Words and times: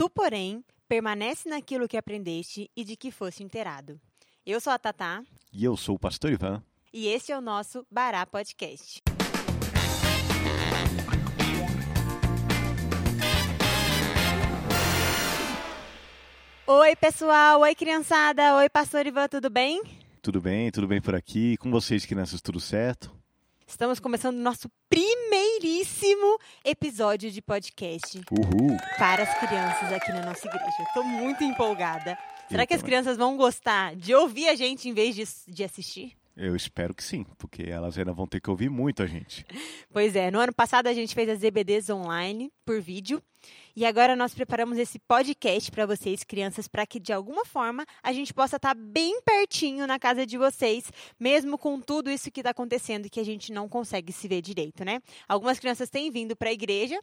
Tu, 0.00 0.08
porém, 0.08 0.64
permanece 0.88 1.46
naquilo 1.46 1.86
que 1.86 1.94
aprendeste 1.94 2.70
e 2.74 2.84
de 2.84 2.96
que 2.96 3.10
foste 3.10 3.42
inteirado. 3.42 4.00
Eu 4.46 4.58
sou 4.58 4.72
a 4.72 4.78
Tatá 4.78 5.22
E 5.52 5.62
eu 5.62 5.76
sou 5.76 5.96
o 5.96 5.98
pastor 5.98 6.32
Ivan. 6.32 6.64
e 6.90 7.06
este 7.08 7.32
é 7.32 7.36
o 7.36 7.40
nosso 7.42 7.86
Bará 7.90 8.24
Podcast. 8.24 9.02
Oi, 16.66 16.96
pessoal! 16.96 17.60
Oi, 17.60 17.74
criançada! 17.74 18.56
Oi, 18.56 18.70
pastor 18.70 19.06
Ivan, 19.06 19.28
tudo 19.28 19.50
bem? 19.50 19.82
Tudo 20.22 20.40
bem? 20.40 20.70
Tudo 20.70 20.86
bem 20.88 21.02
por 21.02 21.14
aqui? 21.14 21.58
Com 21.58 21.70
vocês, 21.70 22.06
crianças, 22.06 22.40
tudo 22.40 22.58
certo? 22.58 23.19
Estamos 23.70 24.00
começando 24.00 24.36
o 24.36 24.42
nosso 24.42 24.68
primeiríssimo 24.88 26.38
episódio 26.64 27.30
de 27.30 27.40
podcast 27.40 28.20
Uhul! 28.28 28.76
para 28.98 29.22
as 29.22 29.38
crianças 29.38 29.92
aqui 29.92 30.10
na 30.10 30.26
nossa 30.26 30.46
igreja. 30.48 30.82
Estou 30.88 31.04
muito 31.04 31.44
empolgada. 31.44 32.18
Será 32.50 32.66
que 32.66 32.74
as 32.74 32.82
crianças 32.82 33.16
vão 33.16 33.36
gostar 33.36 33.94
de 33.94 34.12
ouvir 34.12 34.48
a 34.48 34.56
gente 34.56 34.88
em 34.88 34.92
vez 34.92 35.14
de, 35.14 35.24
de 35.46 35.62
assistir? 35.62 36.19
Eu 36.42 36.56
espero 36.56 36.94
que 36.94 37.04
sim, 37.04 37.22
porque 37.36 37.64
elas 37.64 37.98
ainda 37.98 38.14
vão 38.14 38.26
ter 38.26 38.40
que 38.40 38.48
ouvir 38.48 38.70
muito 38.70 39.02
a 39.02 39.06
gente. 39.06 39.44
Pois 39.92 40.16
é, 40.16 40.30
no 40.30 40.40
ano 40.40 40.54
passado 40.54 40.86
a 40.86 40.94
gente 40.94 41.14
fez 41.14 41.28
as 41.28 41.42
EBDs 41.42 41.90
online 41.90 42.50
por 42.64 42.80
vídeo 42.80 43.22
e 43.76 43.84
agora 43.84 44.16
nós 44.16 44.32
preparamos 44.32 44.78
esse 44.78 44.98
podcast 45.00 45.70
para 45.70 45.84
vocês, 45.84 46.24
crianças, 46.24 46.66
para 46.66 46.86
que 46.86 46.98
de 46.98 47.12
alguma 47.12 47.44
forma 47.44 47.84
a 48.02 48.10
gente 48.10 48.32
possa 48.32 48.56
estar 48.56 48.74
bem 48.74 49.20
pertinho 49.20 49.86
na 49.86 49.98
casa 49.98 50.24
de 50.24 50.38
vocês, 50.38 50.90
mesmo 51.18 51.58
com 51.58 51.78
tudo 51.78 52.10
isso 52.10 52.30
que 52.30 52.40
está 52.40 52.52
acontecendo 52.52 53.04
e 53.04 53.10
que 53.10 53.20
a 53.20 53.24
gente 53.24 53.52
não 53.52 53.68
consegue 53.68 54.10
se 54.10 54.26
ver 54.26 54.40
direito, 54.40 54.82
né? 54.82 55.02
Algumas 55.28 55.58
crianças 55.58 55.90
têm 55.90 56.10
vindo 56.10 56.34
para 56.34 56.48
a 56.48 56.54
igreja 56.54 56.98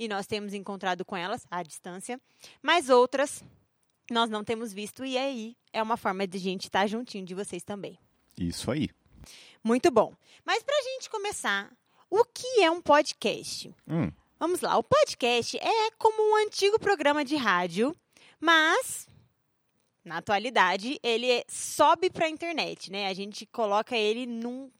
e 0.00 0.08
nós 0.08 0.26
temos 0.26 0.52
encontrado 0.52 1.04
com 1.04 1.16
elas 1.16 1.46
à 1.48 1.62
distância, 1.62 2.20
mas 2.60 2.88
outras 2.88 3.44
nós 4.10 4.28
não 4.28 4.42
temos 4.42 4.72
visto 4.72 5.04
e 5.04 5.16
aí 5.16 5.54
é 5.72 5.80
uma 5.80 5.96
forma 5.96 6.26
de 6.26 6.38
a 6.38 6.40
gente 6.40 6.64
estar 6.64 6.88
juntinho 6.88 7.24
de 7.24 7.36
vocês 7.36 7.62
também. 7.62 7.96
Isso 8.40 8.70
aí. 8.70 8.88
Muito 9.62 9.90
bom. 9.90 10.14
Mas 10.44 10.62
para 10.62 10.76
a 10.76 10.82
gente 10.82 11.10
começar, 11.10 11.70
o 12.08 12.24
que 12.24 12.62
é 12.62 12.70
um 12.70 12.80
podcast? 12.80 13.72
Hum, 13.86 14.10
Vamos 14.38 14.62
lá. 14.62 14.74
O 14.78 14.82
podcast 14.82 15.58
é 15.58 15.90
como 15.98 16.32
um 16.32 16.36
antigo 16.46 16.78
programa 16.80 17.22
de 17.22 17.36
rádio, 17.36 17.94
mas 18.40 19.06
na 20.02 20.16
atualidade 20.16 20.98
ele 21.02 21.30
é- 21.30 21.44
sobe 21.46 22.08
para 22.08 22.24
a 22.24 22.30
internet, 22.30 22.90
né? 22.90 23.06
A 23.08 23.12
gente 23.12 23.44
coloca 23.44 23.94
ele 23.94 24.24
num 24.24 24.70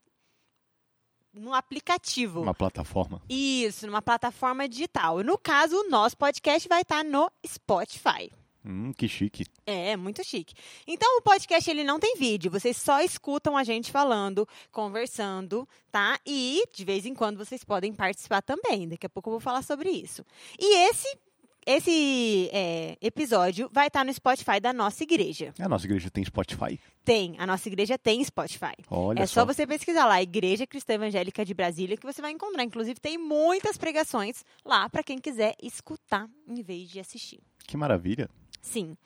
num 1.33 1.53
aplicativo. 1.55 2.41
uma 2.41 2.55
plataforma. 2.55 3.23
Isso, 3.29 3.87
numa 3.87 4.03
plataforma 4.03 4.67
digital. 4.69 5.23
No 5.23 5.37
caso, 5.39 5.77
o 5.77 5.89
nosso 5.91 6.17
podcast 6.17 6.67
vai 6.69 6.81
estar 6.81 7.05
no 7.05 7.31
Spotify. 7.47 8.33
Hum, 8.65 8.93
que 8.93 9.09
chique. 9.09 9.47
É, 9.67 9.97
muito 9.97 10.23
chique. 10.23 10.55
Então, 10.87 11.19
o 11.19 11.23
podcast 11.23 11.71
ele 11.71 11.83
não 11.83 11.99
tem 11.99 12.17
vídeo, 12.17 12.51
vocês 12.51 12.77
só 12.77 13.01
escutam 13.01 13.57
a 13.57 13.65
gente 13.65 13.91
falando, 13.91 14.47
conversando, 14.71 15.67
tá? 15.91 16.19
E 16.27 16.65
de 16.73 16.85
vez 16.85 17.07
em 17.07 17.15
quando 17.15 17.39
vocês 17.39 17.65
podem 17.65 17.93
participar 17.93 18.43
também. 18.43 18.89
Daqui 18.89 19.07
a 19.07 19.11
pouco 19.11 19.31
eu 19.31 19.33
vou 19.33 19.41
falar 19.41 19.63
sobre 19.63 19.89
isso. 19.91 20.25
E 20.59 20.89
esse 20.89 21.19
esse 21.67 22.49
é, 22.53 22.97
episódio 23.03 23.69
vai 23.73 23.89
estar 23.89 24.05
no 24.05 24.13
Spotify 24.13 24.59
da 24.61 24.73
nossa 24.73 25.03
igreja. 25.03 25.53
A 25.59 25.69
nossa 25.69 25.87
igreja 25.87 26.11
tem 26.11 26.25
Spotify. 26.25 26.81
Tem, 27.05 27.37
a 27.39 27.47
nossa 27.47 27.69
igreja 27.69 27.99
tem 27.99 28.25
Spotify. 28.25 28.73
Olha 28.89 29.21
é 29.21 29.27
só. 29.27 29.41
só 29.41 29.47
você 29.47 29.67
pesquisar 29.67 30.07
lá, 30.07 30.23
Igreja 30.23 30.67
Cristã 30.67 30.95
Evangélica 30.95 31.45
de 31.45 31.53
Brasília, 31.53 31.97
que 31.97 32.07
você 32.07 32.23
vai 32.23 32.33
encontrar. 32.33 32.65
Inclusive, 32.65 32.99
tem 32.99 33.19
muitas 33.19 33.77
pregações 33.77 34.43
lá 34.65 34.89
para 34.89 35.03
quem 35.03 35.19
quiser 35.19 35.55
escutar 35.63 36.29
em 36.49 36.63
vez 36.63 36.89
de 36.89 36.99
assistir. 36.99 37.41
Que 37.67 37.77
maravilha. 37.77 38.29
Sim. 38.61 38.97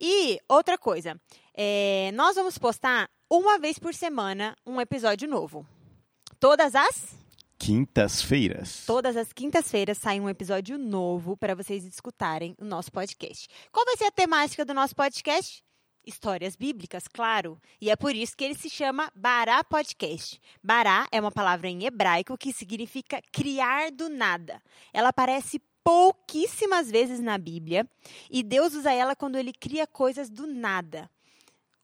E 0.00 0.38
outra 0.48 0.76
coisa, 0.76 1.20
é, 1.54 2.10
nós 2.14 2.36
vamos 2.36 2.58
postar 2.58 3.08
uma 3.30 3.58
vez 3.58 3.78
por 3.78 3.94
semana 3.94 4.56
um 4.66 4.80
episódio 4.80 5.28
novo. 5.28 5.66
Todas 6.38 6.74
as 6.74 7.14
Quintas-feiras. 7.58 8.84
todas 8.86 9.16
as 9.16 9.32
quintas-feiras 9.32 9.96
sai 9.96 10.20
um 10.20 10.28
episódio 10.28 10.76
novo 10.78 11.36
para 11.36 11.54
vocês 11.54 11.84
escutarem 11.84 12.54
o 12.60 12.64
nosso 12.64 12.92
podcast. 12.92 13.48
Qual 13.72 13.84
vai 13.86 13.96
ser 13.96 14.04
a 14.04 14.10
temática 14.10 14.64
do 14.64 14.74
nosso 14.74 14.94
podcast? 14.94 15.64
Histórias 16.06 16.54
bíblicas, 16.54 17.08
claro. 17.08 17.58
E 17.80 17.90
é 17.90 17.96
por 17.96 18.14
isso 18.14 18.36
que 18.36 18.44
ele 18.44 18.54
se 18.54 18.68
chama 18.70 19.10
Bará 19.14 19.64
Podcast. 19.64 20.40
Bará 20.62 21.08
é 21.10 21.18
uma 21.20 21.32
palavra 21.32 21.68
em 21.68 21.84
hebraico 21.84 22.36
que 22.38 22.52
significa 22.52 23.20
criar 23.32 23.90
do 23.90 24.08
nada. 24.08 24.62
Ela 24.92 25.08
aparece 25.08 25.60
pouquíssimas 25.86 26.90
vezes 26.90 27.20
na 27.20 27.38
Bíblia 27.38 27.88
e 28.28 28.42
Deus 28.42 28.74
usa 28.74 28.92
ela 28.92 29.14
quando 29.14 29.38
ele 29.38 29.52
cria 29.52 29.86
coisas 29.86 30.28
do 30.28 30.44
nada. 30.44 31.08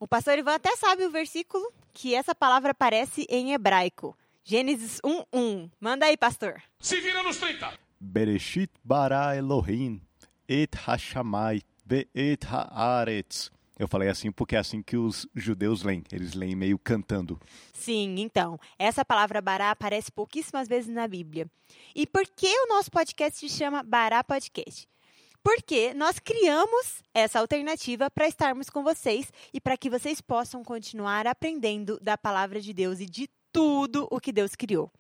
O 0.01 0.09
pastor 0.09 0.37
Ivan 0.37 0.57
até 0.57 0.75
sabe 0.75 1.05
o 1.07 1.11
versículo 1.11 1.73
que 1.93 2.13
essa 2.13 2.35
palavra 2.35 2.73
aparece 2.73 3.25
em 3.31 3.53
hebraico. 3.53 4.19
Gênesis 4.43 5.01
1:1. 5.05 5.71
Manda 5.79 6.07
aí, 6.07 6.17
pastor. 6.17 6.61
Se 6.81 7.01
vira 7.01 7.23
nos 7.23 7.37
30. 7.37 7.79
Bereshit 8.01 8.73
bara 8.83 9.37
Elohim 9.37 10.03
et 10.49 10.75
hashamai 10.75 11.63
ve 11.87 12.09
et 12.13 12.45
haaretz. 12.45 13.53
Eu 13.83 13.89
falei 13.89 14.09
assim 14.09 14.31
porque 14.31 14.55
é 14.55 14.61
assim 14.61 14.81
que 14.81 14.97
os 14.97 15.27
judeus 15.35 15.83
leem. 15.83 16.05
Eles 16.13 16.35
leem 16.35 16.55
meio 16.55 16.79
cantando. 16.79 17.37
Sim, 17.73 18.15
então, 18.19 18.57
essa 18.79 19.05
palavra 19.05 19.41
bará 19.41 19.73
aparece 19.73 20.13
pouquíssimas 20.13 20.69
vezes 20.69 20.89
na 20.89 21.09
Bíblia. 21.09 21.51
E 21.93 22.07
por 22.07 22.25
que 22.25 22.47
o 22.47 22.69
nosso 22.69 22.93
podcast 22.93 23.41
se 23.41 23.49
chama 23.49 23.83
Bará 23.83 24.23
Podcast? 24.23 24.87
Porque 25.43 25.93
nós 25.95 26.21
criamos 26.21 27.03
essa 27.13 27.41
alternativa 27.41 28.09
para 28.09 28.29
estarmos 28.29 28.71
com 28.71 28.85
vocês 28.85 29.33
e 29.53 29.61
para 29.61 29.77
que 29.77 29.91
vocês 29.91 30.21
possam 30.21 30.63
continuar 30.63 31.27
aprendendo 31.27 31.99
da 32.01 32.17
palavra 32.17 32.61
de 32.61 32.73
Deus 32.73 33.01
e 33.01 33.07
de 33.07 33.29
tudo 33.53 34.07
o 34.13 34.21
que 34.21 34.31
Deus 34.31 34.55
criou. 34.55 34.93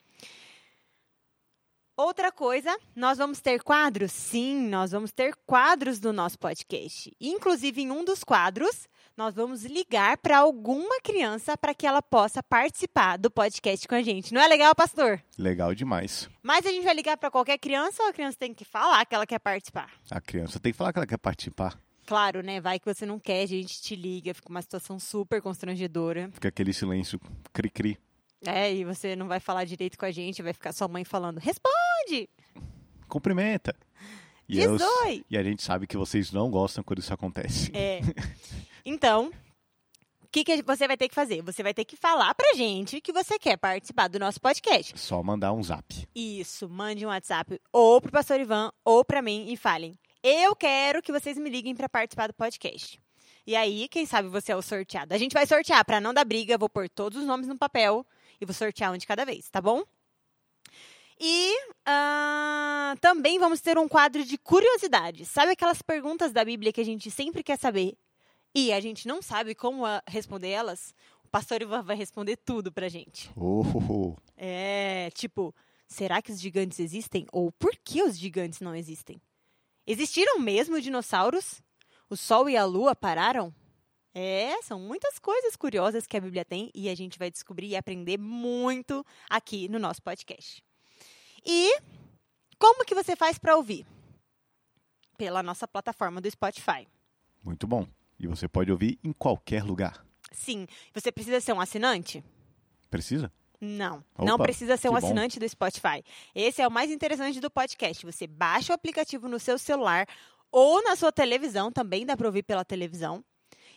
Outra 1.96 2.32
coisa, 2.32 2.74
nós 2.96 3.18
vamos 3.18 3.42
ter 3.42 3.62
quadros? 3.62 4.12
Sim, 4.12 4.66
nós 4.66 4.92
vamos 4.92 5.12
ter 5.12 5.34
quadros 5.46 6.00
do 6.00 6.10
nosso 6.10 6.38
podcast. 6.38 7.14
Inclusive, 7.20 7.82
em 7.82 7.90
um 7.90 8.02
dos 8.02 8.24
quadros, 8.24 8.88
nós 9.14 9.34
vamos 9.34 9.62
ligar 9.64 10.16
para 10.16 10.38
alguma 10.38 10.98
criança 11.02 11.54
para 11.54 11.74
que 11.74 11.86
ela 11.86 12.00
possa 12.00 12.42
participar 12.42 13.18
do 13.18 13.30
podcast 13.30 13.86
com 13.86 13.94
a 13.94 14.00
gente. 14.00 14.32
Não 14.32 14.40
é 14.40 14.48
legal, 14.48 14.74
pastor? 14.74 15.22
Legal 15.36 15.74
demais. 15.74 16.30
Mas 16.42 16.64
a 16.64 16.70
gente 16.70 16.84
vai 16.84 16.94
ligar 16.94 17.18
para 17.18 17.30
qualquer 17.30 17.58
criança 17.58 18.02
ou 18.02 18.08
a 18.08 18.12
criança 18.12 18.38
tem 18.38 18.54
que 18.54 18.64
falar 18.64 19.04
que 19.04 19.14
ela 19.14 19.26
quer 19.26 19.38
participar? 19.38 19.90
A 20.10 20.20
criança 20.20 20.58
tem 20.58 20.72
que 20.72 20.78
falar 20.78 20.94
que 20.94 20.98
ela 20.98 21.06
quer 21.06 21.18
participar. 21.18 21.78
Claro, 22.06 22.42
né? 22.42 22.58
Vai 22.58 22.80
que 22.80 22.86
você 22.86 23.04
não 23.04 23.18
quer, 23.18 23.42
a 23.42 23.46
gente 23.46 23.82
te 23.82 23.94
liga, 23.94 24.32
fica 24.32 24.48
uma 24.48 24.62
situação 24.62 24.98
super 24.98 25.42
constrangedora. 25.42 26.30
Fica 26.32 26.48
aquele 26.48 26.72
silêncio 26.72 27.20
cri-cri. 27.52 27.98
É, 28.46 28.72
e 28.74 28.84
você 28.84 29.14
não 29.14 29.28
vai 29.28 29.38
falar 29.40 29.64
direito 29.64 29.96
com 29.98 30.04
a 30.04 30.10
gente, 30.10 30.42
vai 30.42 30.52
ficar 30.52 30.72
sua 30.72 30.88
mãe 30.88 31.04
falando: 31.04 31.38
responde! 31.38 32.28
Cumprimenta. 33.08 33.74
E, 34.48 34.58
eu- 34.60 34.76
e 35.30 35.36
a 35.38 35.42
gente 35.42 35.62
sabe 35.62 35.86
que 35.86 35.96
vocês 35.96 36.32
não 36.32 36.50
gostam 36.50 36.82
quando 36.82 36.98
isso 36.98 37.12
acontece. 37.14 37.70
É. 37.74 38.00
Então, 38.84 39.30
o 40.20 40.26
que, 40.30 40.42
que 40.44 40.62
você 40.62 40.86
vai 40.88 40.96
ter 40.96 41.08
que 41.08 41.14
fazer? 41.14 41.40
Você 41.42 41.62
vai 41.62 41.72
ter 41.72 41.84
que 41.84 41.96
falar 41.96 42.34
pra 42.34 42.52
gente 42.54 43.00
que 43.00 43.12
você 43.12 43.38
quer 43.38 43.56
participar 43.56 44.08
do 44.08 44.18
nosso 44.18 44.40
podcast. 44.40 44.98
Só 44.98 45.22
mandar 45.22 45.52
um 45.52 45.62
zap. 45.62 45.84
Isso, 46.14 46.68
mande 46.68 47.06
um 47.06 47.08
WhatsApp 47.08 47.60
ou 47.72 48.00
pro 48.00 48.10
pastor 48.12 48.40
Ivan 48.40 48.72
ou 48.84 49.04
pra 49.04 49.22
mim 49.22 49.46
e 49.52 49.56
falem: 49.56 49.94
"Eu 50.22 50.56
quero 50.56 51.00
que 51.00 51.12
vocês 51.12 51.38
me 51.38 51.48
liguem 51.48 51.74
pra 51.74 51.88
participar 51.88 52.26
do 52.26 52.34
podcast". 52.34 53.00
E 53.46 53.56
aí, 53.56 53.88
quem 53.88 54.06
sabe 54.06 54.28
você 54.28 54.52
é 54.52 54.56
o 54.56 54.62
sorteado. 54.62 55.14
A 55.14 55.18
gente 55.18 55.32
vai 55.32 55.46
sortear 55.46 55.84
pra 55.84 56.00
não 56.00 56.14
dar 56.14 56.24
briga, 56.24 56.56
vou 56.58 56.68
pôr 56.68 56.88
todos 56.88 57.18
os 57.18 57.26
nomes 57.26 57.48
no 57.48 57.58
papel 57.58 58.06
e 58.42 58.44
vou 58.44 58.54
sortear 58.54 58.92
um 58.92 58.96
de 58.96 59.06
cada 59.06 59.24
vez, 59.24 59.48
tá 59.48 59.60
bom? 59.60 59.84
E 61.18 61.54
ah, 61.86 62.96
também 63.00 63.38
vamos 63.38 63.60
ter 63.60 63.78
um 63.78 63.86
quadro 63.86 64.24
de 64.24 64.36
curiosidades. 64.36 65.28
Sabe 65.28 65.52
aquelas 65.52 65.80
perguntas 65.80 66.32
da 66.32 66.44
Bíblia 66.44 66.72
que 66.72 66.80
a 66.80 66.84
gente 66.84 67.08
sempre 67.08 67.44
quer 67.44 67.56
saber 67.56 67.96
e 68.52 68.72
a 68.72 68.80
gente 68.80 69.06
não 69.06 69.22
sabe 69.22 69.54
como 69.54 69.86
ah, 69.86 70.02
responder 70.08 70.48
elas? 70.48 70.92
O 71.24 71.28
pastor 71.28 71.62
Ivan 71.62 71.82
vai 71.82 71.94
responder 71.94 72.36
tudo 72.36 72.72
pra 72.72 72.88
gente. 72.88 73.30
Oh. 73.36 74.16
É, 74.36 75.10
tipo, 75.14 75.54
será 75.86 76.20
que 76.20 76.32
os 76.32 76.40
gigantes 76.40 76.80
existem? 76.80 77.26
Ou 77.30 77.52
por 77.52 77.76
que 77.76 78.02
os 78.02 78.18
gigantes 78.18 78.60
não 78.60 78.74
existem? 78.74 79.22
Existiram 79.86 80.40
mesmo 80.40 80.80
dinossauros? 80.80 81.62
O 82.10 82.16
Sol 82.16 82.50
e 82.50 82.56
a 82.56 82.64
Lua 82.64 82.96
pararam? 82.96 83.54
É, 84.14 84.60
são 84.62 84.78
muitas 84.78 85.18
coisas 85.18 85.56
curiosas 85.56 86.06
que 86.06 86.16
a 86.16 86.20
Bíblia 86.20 86.44
tem 86.44 86.70
e 86.74 86.88
a 86.88 86.94
gente 86.94 87.18
vai 87.18 87.30
descobrir 87.30 87.68
e 87.68 87.76
aprender 87.76 88.18
muito 88.18 89.04
aqui 89.30 89.68
no 89.68 89.78
nosso 89.78 90.02
podcast. 90.02 90.62
E 91.44 91.74
como 92.58 92.84
que 92.84 92.94
você 92.94 93.16
faz 93.16 93.38
para 93.38 93.56
ouvir? 93.56 93.86
Pela 95.16 95.42
nossa 95.42 95.66
plataforma 95.66 96.20
do 96.20 96.30
Spotify. 96.30 96.86
Muito 97.42 97.66
bom. 97.66 97.86
E 98.18 98.26
você 98.26 98.46
pode 98.46 98.70
ouvir 98.70 98.98
em 99.02 99.12
qualquer 99.12 99.64
lugar. 99.64 100.04
Sim, 100.30 100.66
você 100.92 101.10
precisa 101.10 101.40
ser 101.40 101.52
um 101.52 101.60
assinante? 101.60 102.22
Precisa? 102.90 103.32
Não, 103.60 104.04
Opa, 104.14 104.24
não 104.24 104.38
precisa 104.38 104.76
ser 104.76 104.88
um 104.88 104.94
que 104.94 105.00
bom. 105.00 105.06
assinante 105.06 105.38
do 105.38 105.48
Spotify. 105.48 106.02
Esse 106.34 106.60
é 106.60 106.66
o 106.66 106.70
mais 106.70 106.90
interessante 106.90 107.40
do 107.40 107.50
podcast. 107.50 108.04
Você 108.04 108.26
baixa 108.26 108.72
o 108.72 108.74
aplicativo 108.74 109.28
no 109.28 109.38
seu 109.38 109.58
celular, 109.58 110.06
ou 110.50 110.82
na 110.82 110.96
sua 110.96 111.12
televisão, 111.12 111.70
também 111.70 112.04
dá 112.04 112.16
para 112.16 112.26
ouvir 112.26 112.42
pela 112.42 112.64
televisão. 112.64 113.24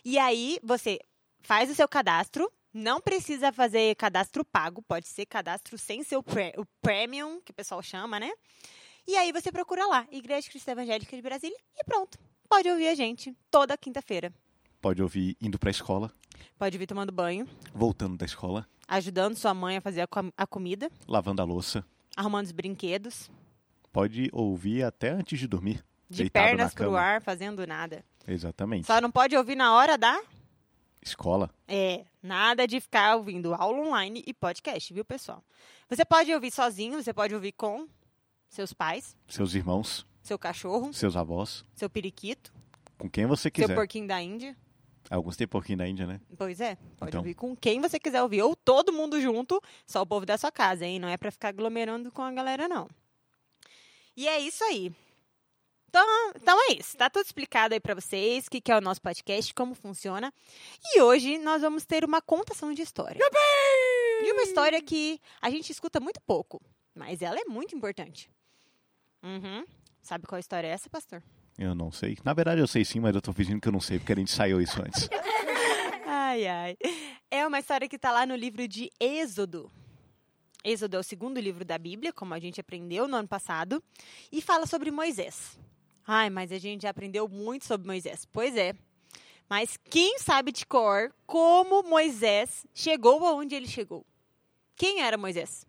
E 0.08 0.20
aí 0.20 0.60
você 0.62 1.00
faz 1.40 1.68
o 1.68 1.74
seu 1.74 1.88
cadastro, 1.88 2.48
não 2.72 3.00
precisa 3.00 3.50
fazer 3.52 3.96
cadastro 3.96 4.44
pago, 4.44 4.80
pode 4.80 5.08
ser 5.08 5.26
cadastro 5.26 5.76
sem 5.76 6.04
ser 6.04 6.16
o, 6.16 6.22
pre, 6.22 6.52
o 6.56 6.64
premium, 6.80 7.40
que 7.40 7.50
o 7.50 7.54
pessoal 7.54 7.82
chama, 7.82 8.20
né? 8.20 8.30
E 9.04 9.16
aí 9.16 9.32
você 9.32 9.50
procura 9.50 9.84
lá, 9.84 10.06
Igreja 10.12 10.48
Cristã 10.48 10.70
Evangélica 10.70 11.16
de 11.16 11.20
Brasília, 11.22 11.56
e 11.76 11.82
pronto. 11.82 12.16
Pode 12.48 12.68
ouvir 12.70 12.86
a 12.86 12.94
gente 12.94 13.36
toda 13.50 13.76
quinta-feira. 13.76 14.32
Pode 14.80 15.02
ouvir 15.02 15.36
indo 15.40 15.58
para 15.58 15.70
a 15.70 15.72
escola, 15.72 16.12
Pode 16.56 16.76
ouvir 16.76 16.86
tomando 16.86 17.10
banho, 17.10 17.44
voltando 17.74 18.16
da 18.16 18.24
escola, 18.24 18.64
ajudando 18.86 19.34
sua 19.36 19.52
mãe 19.52 19.76
a 19.78 19.80
fazer 19.80 20.02
a, 20.02 20.06
com- 20.06 20.30
a 20.36 20.46
comida, 20.46 20.88
lavando 21.08 21.42
a 21.42 21.44
louça. 21.44 21.84
arrumando 22.16 22.46
os 22.46 22.52
brinquedos, 22.52 23.28
Pode 23.92 24.30
ouvir 24.32 24.84
até 24.84 25.08
antes 25.10 25.36
de 25.36 25.48
dormir. 25.48 25.84
de 26.08 26.30
pernas 26.30 26.72
pro 26.74 26.94
ar, 26.94 27.20
fazendo 27.20 27.66
nada. 27.66 28.04
Exatamente. 28.26 28.86
Só 28.86 29.00
não 29.00 29.10
pode 29.10 29.36
ouvir 29.36 29.54
na 29.56 29.74
hora 29.74 29.96
da 29.96 30.20
Escola. 31.02 31.50
É, 31.68 32.04
nada 32.22 32.66
de 32.66 32.80
ficar 32.80 33.16
ouvindo 33.16 33.54
aula 33.54 33.78
online 33.78 34.24
e 34.26 34.34
podcast, 34.34 34.92
viu, 34.92 35.04
pessoal? 35.04 35.42
Você 35.88 36.04
pode 36.04 36.32
ouvir 36.34 36.50
sozinho, 36.50 37.00
você 37.02 37.12
pode 37.14 37.34
ouvir 37.34 37.52
com 37.52 37.86
seus 38.48 38.72
pais, 38.72 39.16
Seus 39.28 39.54
irmãos, 39.54 40.04
seu 40.22 40.38
cachorro, 40.38 40.92
seus 40.92 41.16
avós, 41.16 41.64
seu 41.74 41.88
periquito, 41.88 42.52
com 42.98 43.08
quem 43.08 43.26
você 43.26 43.42
seu 43.42 43.50
quiser. 43.52 43.74
porquinho 43.74 44.08
da 44.08 44.20
Índia. 44.20 44.56
Alguns 45.08 45.36
têm 45.36 45.46
porquinho 45.46 45.78
da 45.78 45.86
Índia, 45.86 46.04
né? 46.06 46.20
Pois 46.36 46.60
é, 46.60 46.74
pode 46.96 47.10
Então. 47.10 47.20
ouvir 47.20 47.34
com 47.34 47.54
quem 47.56 47.80
você 47.80 48.00
quiser 48.00 48.20
ouvir, 48.22 48.42
ou 48.42 48.56
todo 48.56 48.92
mundo 48.92 49.20
junto, 49.20 49.62
só 49.86 50.02
o 50.02 50.06
povo 50.06 50.26
da 50.26 50.36
sua 50.36 50.50
casa, 50.50 50.84
hein? 50.84 50.98
Não 50.98 51.08
é 51.08 51.16
pra 51.16 51.30
ficar 51.30 51.48
aglomerando 51.50 52.10
com 52.10 52.22
a 52.22 52.32
galera, 52.32 52.66
não. 52.66 52.88
E 54.16 54.26
é 54.26 54.40
isso 54.40 54.64
aí. 54.64 54.92
Então, 55.88 56.32
então 56.34 56.58
é 56.70 56.74
isso. 56.74 56.96
Tá 56.96 57.08
tudo 57.08 57.24
explicado 57.24 57.74
aí 57.74 57.80
pra 57.80 57.94
vocês, 57.94 58.46
o 58.46 58.50
que, 58.50 58.60
que 58.60 58.70
é 58.70 58.76
o 58.76 58.80
nosso 58.80 59.00
podcast, 59.00 59.52
como 59.54 59.74
funciona. 59.74 60.32
E 60.84 61.00
hoje 61.00 61.38
nós 61.38 61.62
vamos 61.62 61.84
ter 61.84 62.04
uma 62.04 62.20
contação 62.20 62.72
de 62.72 62.82
história. 62.82 63.18
E 64.22 64.32
uma 64.32 64.42
história 64.42 64.80
que 64.82 65.20
a 65.40 65.50
gente 65.50 65.70
escuta 65.70 66.00
muito 66.00 66.20
pouco, 66.20 66.60
mas 66.94 67.22
ela 67.22 67.38
é 67.38 67.44
muito 67.44 67.74
importante. 67.76 68.30
Uhum. 69.22 69.64
Sabe 70.02 70.26
qual 70.26 70.38
história 70.38 70.68
é 70.68 70.70
essa, 70.70 70.88
pastor? 70.88 71.22
Eu 71.58 71.74
não 71.74 71.90
sei. 71.90 72.16
Na 72.24 72.34
verdade 72.34 72.60
eu 72.60 72.66
sei 72.66 72.84
sim, 72.84 73.00
mas 73.00 73.14
eu 73.14 73.22
tô 73.22 73.32
fingindo 73.32 73.60
que 73.60 73.68
eu 73.68 73.72
não 73.72 73.80
sei, 73.80 73.98
porque 73.98 74.12
a 74.12 74.16
gente 74.16 74.30
saiu 74.30 74.60
isso 74.60 74.80
antes. 74.80 75.08
Ai, 76.08 76.46
ai. 76.46 76.76
É 77.30 77.46
uma 77.46 77.58
história 77.58 77.88
que 77.88 77.96
está 77.96 78.12
lá 78.12 78.26
no 78.26 78.36
livro 78.36 78.68
de 78.68 78.90
Êxodo. 79.00 79.70
Êxodo 80.62 80.96
é 80.96 80.98
o 80.98 81.02
segundo 81.02 81.40
livro 81.40 81.64
da 81.64 81.78
Bíblia, 81.78 82.12
como 82.12 82.34
a 82.34 82.38
gente 82.38 82.60
aprendeu 82.60 83.08
no 83.08 83.16
ano 83.16 83.28
passado, 83.28 83.82
e 84.30 84.42
fala 84.42 84.66
sobre 84.66 84.90
Moisés. 84.90 85.58
Ai, 86.06 86.30
mas 86.30 86.52
a 86.52 86.58
gente 86.58 86.82
já 86.82 86.90
aprendeu 86.90 87.28
muito 87.28 87.64
sobre 87.64 87.86
Moisés. 87.86 88.24
Pois 88.26 88.56
é. 88.56 88.74
Mas 89.48 89.76
quem 89.76 90.18
sabe 90.18 90.52
de 90.52 90.64
cor 90.66 91.12
como 91.26 91.82
Moisés 91.82 92.66
chegou 92.74 93.24
aonde 93.26 93.54
ele 93.54 93.66
chegou? 93.66 94.04
Quem 94.74 95.02
era 95.02 95.16
Moisés? 95.16 95.66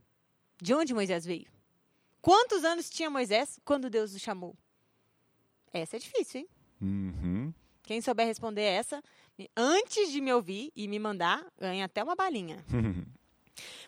De 0.61 0.73
onde 0.73 0.93
Moisés 0.93 1.25
veio? 1.25 1.47
Quantos 2.21 2.63
anos 2.63 2.89
tinha 2.89 3.09
Moisés 3.09 3.59
quando 3.63 3.89
Deus 3.89 4.13
o 4.13 4.19
chamou? 4.19 4.55
Essa 5.71 5.95
é 5.95 5.99
difícil, 5.99 6.41
hein? 6.41 6.49
Uhum. 6.81 7.53
Quem 7.83 8.01
souber 8.01 8.25
responder 8.25 8.63
essa, 8.63 9.01
antes 9.55 10.11
de 10.11 10.19
me 10.19 10.33
ouvir 10.33 10.71
e 10.75 10.87
me 10.87 10.99
mandar, 10.99 11.45
ganha 11.57 11.85
até 11.85 12.03
uma 12.03 12.15
balinha. 12.15 12.63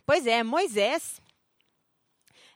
Pois 0.03 0.25
é, 0.25 0.41
Moisés 0.41 1.21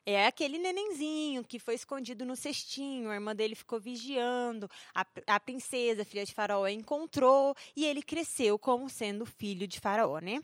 é 0.05 0.25
aquele 0.25 0.57
nenenzinho 0.57 1.43
que 1.43 1.59
foi 1.59 1.75
escondido 1.75 2.25
no 2.25 2.35
cestinho, 2.35 3.09
a 3.09 3.15
irmã 3.15 3.35
dele 3.35 3.55
ficou 3.55 3.79
vigiando, 3.79 4.69
a, 4.93 5.05
a 5.27 5.39
princesa, 5.39 6.03
filha 6.03 6.25
de 6.25 6.33
Faraó, 6.33 6.67
encontrou 6.67 7.55
e 7.75 7.85
ele 7.85 8.01
cresceu 8.01 8.59
como 8.59 8.89
sendo 8.89 9.25
filho 9.25 9.67
de 9.67 9.79
Faraó, 9.79 10.19
né? 10.19 10.41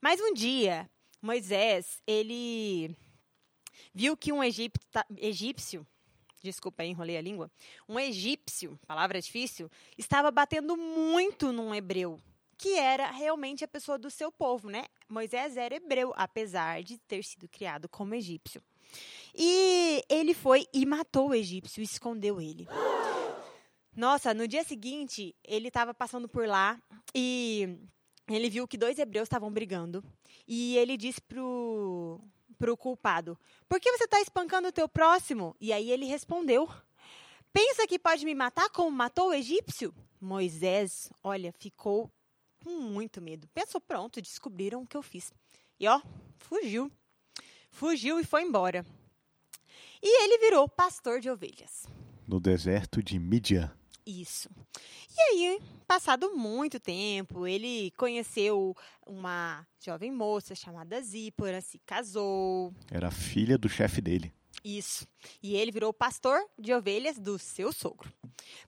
Mas 0.00 0.20
um 0.20 0.32
dia, 0.32 0.90
Moisés, 1.22 2.02
ele 2.06 2.96
viu 3.94 4.16
que 4.16 4.32
um 4.32 4.42
egípcio, 4.42 5.86
desculpa 6.42 6.84
enrolei 6.84 7.16
a 7.16 7.22
língua, 7.22 7.50
um 7.88 7.98
egípcio, 7.98 8.78
palavra 8.86 9.20
difícil, 9.20 9.70
estava 9.96 10.30
batendo 10.30 10.76
muito 10.76 11.52
num 11.52 11.74
hebreu, 11.74 12.20
que 12.58 12.74
era 12.76 13.10
realmente 13.10 13.64
a 13.64 13.68
pessoa 13.68 13.98
do 13.98 14.10
seu 14.10 14.32
povo, 14.32 14.68
né? 14.68 14.86
Moisés 15.08 15.56
era 15.56 15.76
hebreu, 15.76 16.12
apesar 16.16 16.82
de 16.82 16.98
ter 16.98 17.22
sido 17.22 17.48
criado 17.48 17.88
como 17.88 18.14
egípcio. 18.14 18.62
E 19.34 20.02
ele 20.08 20.32
foi 20.32 20.66
e 20.72 20.86
matou 20.86 21.28
o 21.28 21.34
egípcio, 21.34 21.82
escondeu 21.82 22.40
ele. 22.40 22.66
Nossa, 23.94 24.34
no 24.34 24.46
dia 24.46 24.64
seguinte, 24.64 25.34
ele 25.44 25.68
estava 25.68 25.94
passando 25.94 26.28
por 26.28 26.46
lá 26.46 26.80
e 27.14 27.78
ele 28.28 28.50
viu 28.50 28.66
que 28.66 28.76
dois 28.76 28.98
hebreus 28.98 29.26
estavam 29.26 29.50
brigando. 29.52 30.04
E 30.46 30.76
ele 30.76 30.96
disse 30.96 31.20
pro, 31.20 32.20
pro 32.58 32.76
culpado: 32.76 33.38
Por 33.68 33.80
que 33.80 33.90
você 33.92 34.04
está 34.04 34.20
espancando 34.20 34.68
o 34.68 34.72
teu 34.72 34.88
próximo? 34.88 35.56
E 35.60 35.72
aí 35.72 35.90
ele 35.90 36.06
respondeu: 36.06 36.68
Pensa 37.52 37.86
que 37.86 37.98
pode 37.98 38.24
me 38.24 38.34
matar 38.34 38.68
como 38.70 38.90
matou 38.90 39.28
o 39.28 39.34
egípcio? 39.34 39.94
Moisés, 40.20 41.10
olha, 41.22 41.52
ficou 41.52 42.10
com 42.62 42.70
muito 42.80 43.22
medo. 43.22 43.48
Pensou, 43.48 43.80
pronto, 43.80 44.20
descobriram 44.20 44.82
o 44.82 44.86
que 44.86 44.96
eu 44.96 45.02
fiz. 45.02 45.32
E 45.78 45.86
ó, 45.86 46.00
fugiu. 46.38 46.90
Fugiu 47.76 48.18
e 48.18 48.24
foi 48.24 48.42
embora. 48.42 48.86
E 50.02 50.24
ele 50.24 50.38
virou 50.38 50.66
pastor 50.66 51.20
de 51.20 51.28
ovelhas. 51.28 51.86
No 52.26 52.40
deserto 52.40 53.02
de 53.02 53.18
Midian. 53.18 53.70
Isso. 54.06 54.48
E 55.14 55.20
aí, 55.20 55.60
passado 55.86 56.34
muito 56.34 56.80
tempo, 56.80 57.46
ele 57.46 57.90
conheceu 57.98 58.74
uma 59.06 59.66
jovem 59.78 60.10
moça 60.10 60.54
chamada 60.54 61.02
Zípora, 61.02 61.60
se 61.60 61.78
casou. 61.80 62.72
Era 62.90 63.10
filha 63.10 63.58
do 63.58 63.68
chefe 63.68 64.00
dele. 64.00 64.32
Isso. 64.64 65.06
E 65.42 65.54
ele 65.54 65.70
virou 65.70 65.92
pastor 65.92 66.40
de 66.58 66.72
ovelhas 66.72 67.18
do 67.18 67.38
seu 67.38 67.74
sogro. 67.74 68.10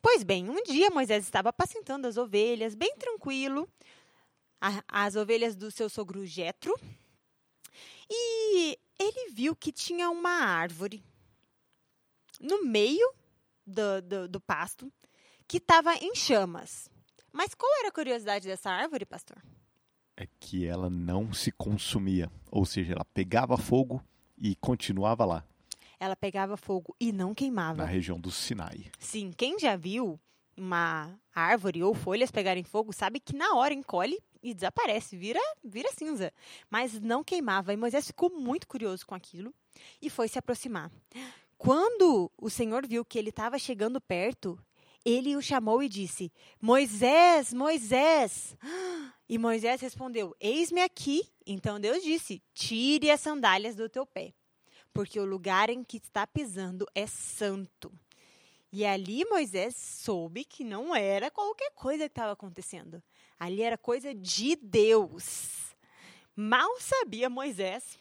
Pois 0.02 0.22
bem, 0.22 0.50
um 0.50 0.62
dia 0.64 0.90
Moisés 0.90 1.24
estava 1.24 1.48
apacentando 1.48 2.06
as 2.06 2.18
ovelhas, 2.18 2.74
bem 2.74 2.94
tranquilo, 2.98 3.66
as 4.86 5.16
ovelhas 5.16 5.56
do 5.56 5.70
seu 5.70 5.88
sogro 5.88 6.26
Jetro, 6.26 6.78
e 8.10 8.78
ele 8.98 9.30
viu 9.32 9.54
que 9.54 9.70
tinha 9.72 10.10
uma 10.10 10.30
árvore 10.30 11.02
no 12.40 12.64
meio 12.64 13.12
do, 13.66 14.00
do, 14.02 14.28
do 14.28 14.40
pasto 14.40 14.92
que 15.46 15.58
estava 15.58 15.94
em 15.94 16.14
chamas. 16.14 16.88
Mas 17.32 17.54
qual 17.54 17.70
era 17.80 17.88
a 17.88 17.92
curiosidade 17.92 18.46
dessa 18.46 18.70
árvore, 18.70 19.04
pastor? 19.04 19.36
É 20.16 20.26
que 20.40 20.66
ela 20.66 20.90
não 20.90 21.32
se 21.32 21.52
consumia. 21.52 22.30
Ou 22.50 22.64
seja, 22.66 22.94
ela 22.94 23.04
pegava 23.04 23.56
fogo 23.56 24.02
e 24.36 24.56
continuava 24.56 25.24
lá, 25.24 25.44
Ela 26.00 26.14
pegava 26.16 26.56
fogo 26.56 26.94
e 27.00 27.12
não 27.12 27.34
queimava. 27.34 27.78
na 27.78 27.84
região 27.84 28.18
do 28.20 28.30
Sinai. 28.30 28.90
Sim, 28.98 29.32
quem 29.36 29.58
já 29.58 29.76
viu 29.76 30.18
uma 30.56 31.12
árvore 31.34 31.82
ou 31.82 31.94
folhas 31.94 32.30
pegarem 32.30 32.64
fogo 32.64 32.92
sabe 32.92 33.20
que 33.20 33.34
na 33.36 33.54
hora 33.54 33.72
encolhe 33.74 34.18
e 34.42 34.54
desaparece, 34.54 35.16
vira, 35.16 35.40
vira 35.64 35.90
cinza. 35.92 36.32
Mas 36.70 37.00
não 37.00 37.24
queimava. 37.24 37.72
E 37.72 37.76
Moisés 37.76 38.06
ficou 38.06 38.30
muito 38.30 38.66
curioso 38.66 39.06
com 39.06 39.14
aquilo 39.14 39.54
e 40.00 40.08
foi 40.08 40.28
se 40.28 40.38
aproximar. 40.38 40.90
Quando 41.56 42.30
o 42.36 42.48
Senhor 42.48 42.86
viu 42.86 43.04
que 43.04 43.18
ele 43.18 43.30
estava 43.30 43.58
chegando 43.58 44.00
perto, 44.00 44.58
ele 45.04 45.36
o 45.36 45.42
chamou 45.42 45.82
e 45.82 45.88
disse: 45.88 46.32
Moisés, 46.60 47.52
Moisés. 47.52 48.56
E 49.28 49.36
Moisés 49.36 49.80
respondeu: 49.80 50.34
Eis-me 50.40 50.80
aqui. 50.80 51.22
Então 51.46 51.80
Deus 51.80 52.02
disse: 52.02 52.42
Tire 52.54 53.10
as 53.10 53.20
sandálias 53.20 53.74
do 53.74 53.88
teu 53.88 54.06
pé, 54.06 54.32
porque 54.92 55.18
o 55.18 55.24
lugar 55.24 55.68
em 55.68 55.82
que 55.82 55.98
está 55.98 56.26
pisando 56.26 56.86
é 56.94 57.06
santo. 57.06 57.92
E 58.70 58.84
ali 58.84 59.24
Moisés 59.24 59.74
soube 59.76 60.44
que 60.44 60.62
não 60.62 60.94
era 60.94 61.30
qualquer 61.30 61.70
coisa 61.72 62.04
que 62.04 62.12
estava 62.12 62.32
acontecendo. 62.32 63.02
Ali 63.38 63.62
era 63.62 63.78
coisa 63.78 64.14
de 64.14 64.56
Deus. 64.56 65.74
Mal 66.34 66.80
sabia 66.80 67.30
Moisés 67.30 67.98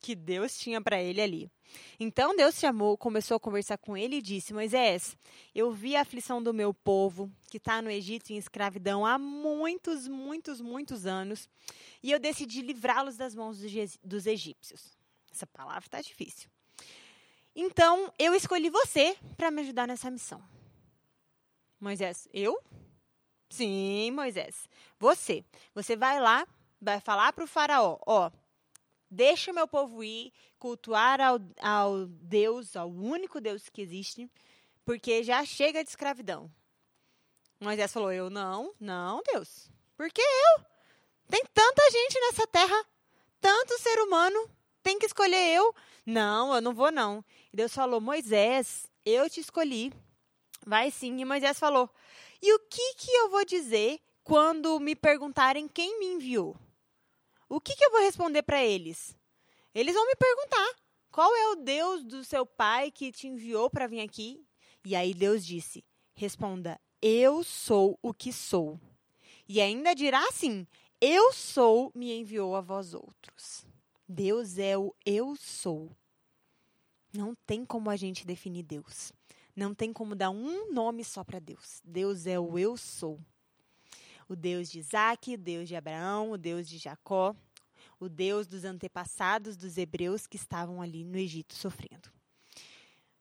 que 0.00 0.14
Deus 0.14 0.56
tinha 0.58 0.80
para 0.80 1.00
ele 1.00 1.20
ali. 1.20 1.50
Então 1.98 2.34
Deus 2.34 2.56
chamou, 2.56 2.96
começou 2.96 3.36
a 3.36 3.40
conversar 3.40 3.78
com 3.78 3.96
ele 3.96 4.16
e 4.16 4.22
disse: 4.22 4.52
Moisés, 4.52 5.16
eu 5.54 5.70
vi 5.72 5.96
a 5.96 6.02
aflição 6.02 6.42
do 6.42 6.52
meu 6.52 6.74
povo, 6.74 7.30
que 7.48 7.56
está 7.56 7.80
no 7.80 7.90
Egito 7.90 8.32
em 8.32 8.36
escravidão 8.36 9.06
há 9.06 9.18
muitos, 9.18 10.08
muitos, 10.08 10.60
muitos 10.60 11.06
anos, 11.06 11.48
e 12.02 12.10
eu 12.10 12.18
decidi 12.18 12.62
livrá-los 12.62 13.16
das 13.16 13.34
mãos 13.34 13.58
dos 14.02 14.26
egípcios. 14.26 14.96
Essa 15.30 15.46
palavra 15.46 15.86
está 15.86 16.00
difícil. 16.00 16.50
Então 17.54 18.12
eu 18.18 18.34
escolhi 18.34 18.70
você 18.70 19.16
para 19.36 19.50
me 19.50 19.62
ajudar 19.62 19.86
nessa 19.86 20.10
missão. 20.10 20.42
Moisés, 21.80 22.28
eu? 22.32 22.60
Sim, 23.50 24.12
Moisés. 24.12 24.68
Você. 24.98 25.44
Você 25.74 25.96
vai 25.96 26.20
lá, 26.20 26.46
vai 26.80 27.00
falar 27.00 27.32
para 27.32 27.44
o 27.44 27.48
faraó, 27.48 27.98
ó, 28.06 28.30
deixa 29.10 29.50
o 29.50 29.54
meu 29.54 29.66
povo 29.66 30.02
ir, 30.04 30.32
cultuar 30.58 31.20
ao, 31.20 31.38
ao 31.60 32.06
Deus, 32.06 32.76
ao 32.76 32.88
único 32.88 33.40
Deus 33.40 33.68
que 33.68 33.82
existe, 33.82 34.30
porque 34.84 35.22
já 35.22 35.44
chega 35.44 35.82
de 35.82 35.90
escravidão. 35.90 36.50
Moisés 37.58 37.92
falou: 37.92 38.12
Eu 38.12 38.30
não, 38.30 38.72
não, 38.80 39.20
Deus. 39.32 39.68
Por 39.96 40.10
que 40.10 40.22
eu? 40.22 40.64
Tem 41.28 41.44
tanta 41.52 41.90
gente 41.90 42.18
nessa 42.20 42.46
terra, 42.46 42.86
tanto 43.40 43.78
ser 43.78 44.00
humano, 44.00 44.50
tem 44.82 44.98
que 44.98 45.06
escolher 45.06 45.54
eu. 45.54 45.74
Não, 46.06 46.54
eu 46.54 46.60
não 46.60 46.72
vou, 46.72 46.90
não. 46.90 47.24
E 47.52 47.56
Deus 47.56 47.74
falou: 47.74 48.00
Moisés, 48.00 48.88
eu 49.04 49.28
te 49.28 49.40
escolhi. 49.40 49.92
Vai 50.64 50.90
sim. 50.90 51.20
E 51.20 51.24
Moisés 51.24 51.58
falou: 51.58 51.90
E 52.42 52.54
o 52.54 52.58
que, 52.60 52.94
que 52.94 53.10
eu 53.10 53.30
vou 53.30 53.44
dizer 53.44 54.00
quando 54.24 54.80
me 54.80 54.96
perguntarem 54.96 55.68
quem 55.68 55.98
me 55.98 56.06
enviou? 56.06 56.56
O 57.48 57.60
que, 57.60 57.74
que 57.74 57.84
eu 57.84 57.90
vou 57.90 58.00
responder 58.00 58.42
para 58.42 58.64
eles? 58.64 59.16
Eles 59.74 59.94
vão 59.94 60.06
me 60.06 60.14
perguntar: 60.16 60.74
Qual 61.10 61.34
é 61.34 61.48
o 61.48 61.56
Deus 61.56 62.04
do 62.04 62.24
seu 62.24 62.46
pai 62.46 62.90
que 62.90 63.12
te 63.12 63.26
enviou 63.26 63.68
para 63.68 63.86
vir 63.86 64.00
aqui? 64.00 64.44
E 64.84 64.96
aí 64.96 65.12
Deus 65.12 65.44
disse: 65.44 65.84
Responda: 66.14 66.80
Eu 67.02 67.42
sou 67.44 67.98
o 68.00 68.14
que 68.14 68.32
sou. 68.32 68.80
E 69.48 69.60
ainda 69.60 69.94
dirá 69.94 70.24
assim: 70.28 70.66
Eu 71.00 71.32
sou 71.32 71.90
me 71.94 72.12
enviou 72.12 72.54
a 72.56 72.60
vós 72.60 72.94
outros. 72.94 73.66
Deus 74.08 74.58
é 74.58 74.78
o 74.78 74.94
eu 75.04 75.36
sou. 75.36 75.90
Não 77.12 77.34
tem 77.46 77.64
como 77.64 77.90
a 77.90 77.96
gente 77.96 78.26
definir 78.26 78.62
Deus. 78.62 79.12
Não 79.60 79.74
tem 79.74 79.92
como 79.92 80.14
dar 80.14 80.30
um 80.30 80.72
nome 80.72 81.04
só 81.04 81.22
para 81.22 81.38
Deus. 81.38 81.82
Deus 81.84 82.26
é 82.26 82.40
o 82.40 82.58
eu 82.58 82.78
sou. 82.78 83.20
O 84.26 84.34
Deus 84.34 84.70
de 84.70 84.78
Isaac, 84.78 85.34
o 85.34 85.36
Deus 85.36 85.68
de 85.68 85.76
Abraão, 85.76 86.30
o 86.30 86.38
Deus 86.38 86.66
de 86.66 86.78
Jacó, 86.78 87.36
o 87.98 88.08
Deus 88.08 88.46
dos 88.46 88.64
antepassados 88.64 89.58
dos 89.58 89.76
hebreus 89.76 90.26
que 90.26 90.38
estavam 90.38 90.80
ali 90.80 91.04
no 91.04 91.18
Egito 91.18 91.54
sofrendo. 91.54 92.10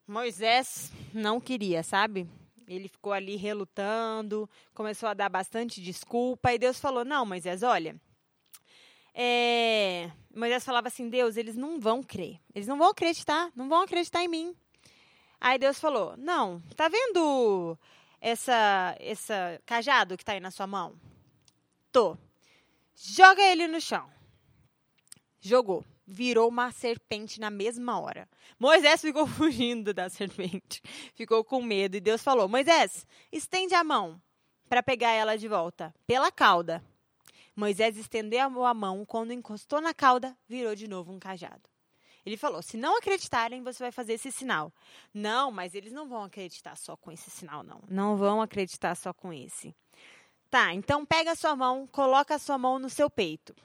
Moisés 0.07 0.93
não 1.13 1.41
queria, 1.41 1.83
sabe? 1.83 2.25
Ele 2.65 2.87
ficou 2.87 3.11
ali 3.11 3.35
relutando, 3.35 4.49
começou 4.73 5.09
a 5.09 5.13
dar 5.13 5.27
bastante 5.27 5.81
desculpa, 5.81 6.53
e 6.53 6.57
Deus 6.57 6.79
falou: 6.79 7.03
Não, 7.03 7.25
Moisés, 7.25 7.63
olha. 7.63 7.99
É... 9.13 10.09
Moisés 10.33 10.63
falava 10.63 10.87
assim: 10.87 11.09
Deus, 11.09 11.35
eles 11.35 11.57
não 11.57 11.81
vão 11.81 12.01
crer, 12.01 12.39
eles 12.55 12.65
não 12.65 12.77
vão 12.77 12.91
acreditar, 12.91 13.51
não 13.53 13.67
vão 13.67 13.81
acreditar 13.81 14.23
em 14.23 14.29
mim. 14.29 14.55
Aí 15.39 15.57
Deus 15.57 15.79
falou: 15.79 16.15
Não, 16.17 16.61
tá 16.75 16.87
vendo 16.87 17.77
essa, 18.19 18.95
essa 18.99 19.61
cajado 19.65 20.17
que 20.17 20.25
tá 20.25 20.33
aí 20.33 20.39
na 20.39 20.51
sua 20.51 20.67
mão? 20.67 20.95
Tô. 21.91 22.17
Joga 22.95 23.41
ele 23.41 23.67
no 23.67 23.79
chão. 23.79 24.09
Jogou 25.39 25.85
virou 26.09 26.49
uma 26.49 26.71
serpente 26.71 27.39
na 27.39 27.49
mesma 27.49 27.99
hora. 27.99 28.27
Moisés 28.57 28.99
ficou 28.99 29.25
fugindo 29.27 29.93
da 29.93 30.09
serpente, 30.09 30.81
ficou 31.13 31.43
com 31.43 31.61
medo 31.61 31.95
e 31.95 32.01
Deus 32.01 32.23
falou: 32.23 32.49
Moisés, 32.49 33.05
estende 33.31 33.75
a 33.75 33.83
mão 33.83 34.19
para 34.67 34.83
pegar 34.83 35.11
ela 35.11 35.37
de 35.37 35.47
volta, 35.47 35.93
pela 36.07 36.31
cauda. 36.31 36.83
Moisés 37.55 37.97
estendeu 37.97 38.65
a 38.65 38.73
mão, 38.73 39.05
quando 39.05 39.33
encostou 39.33 39.81
na 39.81 39.93
cauda, 39.93 40.35
virou 40.47 40.75
de 40.75 40.87
novo 40.87 41.11
um 41.11 41.19
cajado. 41.19 41.68
Ele 42.29 42.37
falou: 42.37 42.61
se 42.61 42.77
não 42.77 42.97
acreditarem, 42.97 43.63
você 43.63 43.83
vai 43.83 43.91
fazer 43.91 44.13
esse 44.13 44.31
sinal. 44.31 44.71
Não, 45.13 45.51
mas 45.51 45.73
eles 45.73 45.91
não 45.91 46.07
vão 46.07 46.23
acreditar 46.23 46.75
só 46.75 46.95
com 46.95 47.11
esse 47.11 47.29
sinal, 47.29 47.63
não. 47.63 47.81
Não 47.89 48.15
vão 48.15 48.41
acreditar 48.41 48.95
só 48.95 49.11
com 49.11 49.33
esse. 49.33 49.75
Tá, 50.49 50.73
então 50.73 51.05
pega 51.05 51.31
a 51.31 51.35
sua 51.35 51.55
mão, 51.55 51.87
coloca 51.87 52.35
a 52.35 52.39
sua 52.39 52.57
mão 52.57 52.79
no 52.79 52.89
seu 52.89 53.09
peito. 53.09 53.55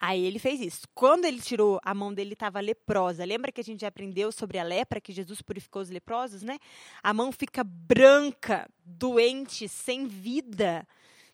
Aí 0.00 0.24
ele 0.24 0.38
fez 0.38 0.60
isso. 0.60 0.88
Quando 0.94 1.26
ele 1.26 1.40
tirou, 1.40 1.78
a 1.84 1.92
mão 1.92 2.12
dele 2.12 2.32
estava 2.32 2.58
leprosa. 2.58 3.24
Lembra 3.24 3.52
que 3.52 3.60
a 3.60 3.64
gente 3.64 3.82
já 3.82 3.88
aprendeu 3.88 4.32
sobre 4.32 4.58
a 4.58 4.62
lepra, 4.62 5.00
que 5.00 5.12
Jesus 5.12 5.42
purificou 5.42 5.82
os 5.82 5.90
leprosos, 5.90 6.42
né? 6.42 6.58
A 7.02 7.12
mão 7.12 7.30
fica 7.30 7.62
branca, 7.62 8.68
doente, 8.82 9.68
sem 9.68 10.06
vida. 10.06 10.88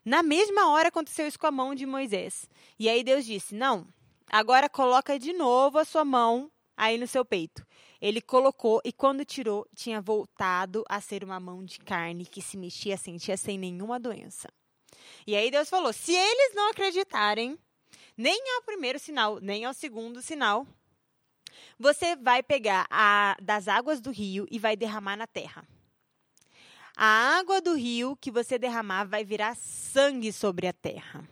Na 0.04 0.22
mesma 0.22 0.70
hora 0.70 0.88
aconteceu 0.88 1.26
isso 1.28 1.38
com 1.38 1.46
a 1.46 1.52
mão 1.52 1.74
de 1.74 1.86
Moisés. 1.86 2.48
E 2.78 2.88
aí 2.88 3.04
Deus 3.04 3.24
disse: 3.24 3.54
Não, 3.54 3.86
agora 4.30 4.68
coloca 4.68 5.18
de 5.18 5.32
novo 5.32 5.78
a 5.78 5.84
sua 5.84 6.04
mão 6.04 6.50
aí 6.76 6.98
no 6.98 7.06
seu 7.06 7.24
peito. 7.24 7.66
Ele 8.00 8.20
colocou 8.20 8.80
e 8.84 8.92
quando 8.92 9.24
tirou, 9.24 9.66
tinha 9.74 10.00
voltado 10.00 10.84
a 10.88 11.00
ser 11.00 11.24
uma 11.24 11.40
mão 11.40 11.64
de 11.64 11.78
carne 11.78 12.26
que 12.26 12.42
se 12.42 12.56
mexia, 12.56 12.96
sentia 12.96 13.36
sem 13.36 13.58
nenhuma 13.58 13.98
doença. 13.98 14.48
E 15.26 15.34
aí 15.34 15.50
Deus 15.50 15.68
falou: 15.68 15.92
se 15.92 16.12
eles 16.12 16.54
não 16.54 16.70
acreditarem, 16.70 17.58
nem 18.16 18.40
ao 18.56 18.62
primeiro 18.62 18.98
sinal, 18.98 19.38
nem 19.40 19.64
ao 19.64 19.72
segundo 19.72 20.20
sinal, 20.20 20.66
você 21.78 22.16
vai 22.16 22.42
pegar 22.42 22.86
a, 22.90 23.36
das 23.40 23.68
águas 23.68 24.00
do 24.00 24.10
rio 24.10 24.46
e 24.50 24.58
vai 24.58 24.76
derramar 24.76 25.16
na 25.16 25.26
terra. 25.26 25.66
A 26.96 27.38
água 27.38 27.60
do 27.60 27.74
rio 27.74 28.16
que 28.16 28.30
você 28.30 28.58
derramar 28.58 29.04
vai 29.04 29.22
virar 29.22 29.54
sangue 29.54 30.32
sobre 30.32 30.66
a 30.66 30.72
terra. 30.72 31.28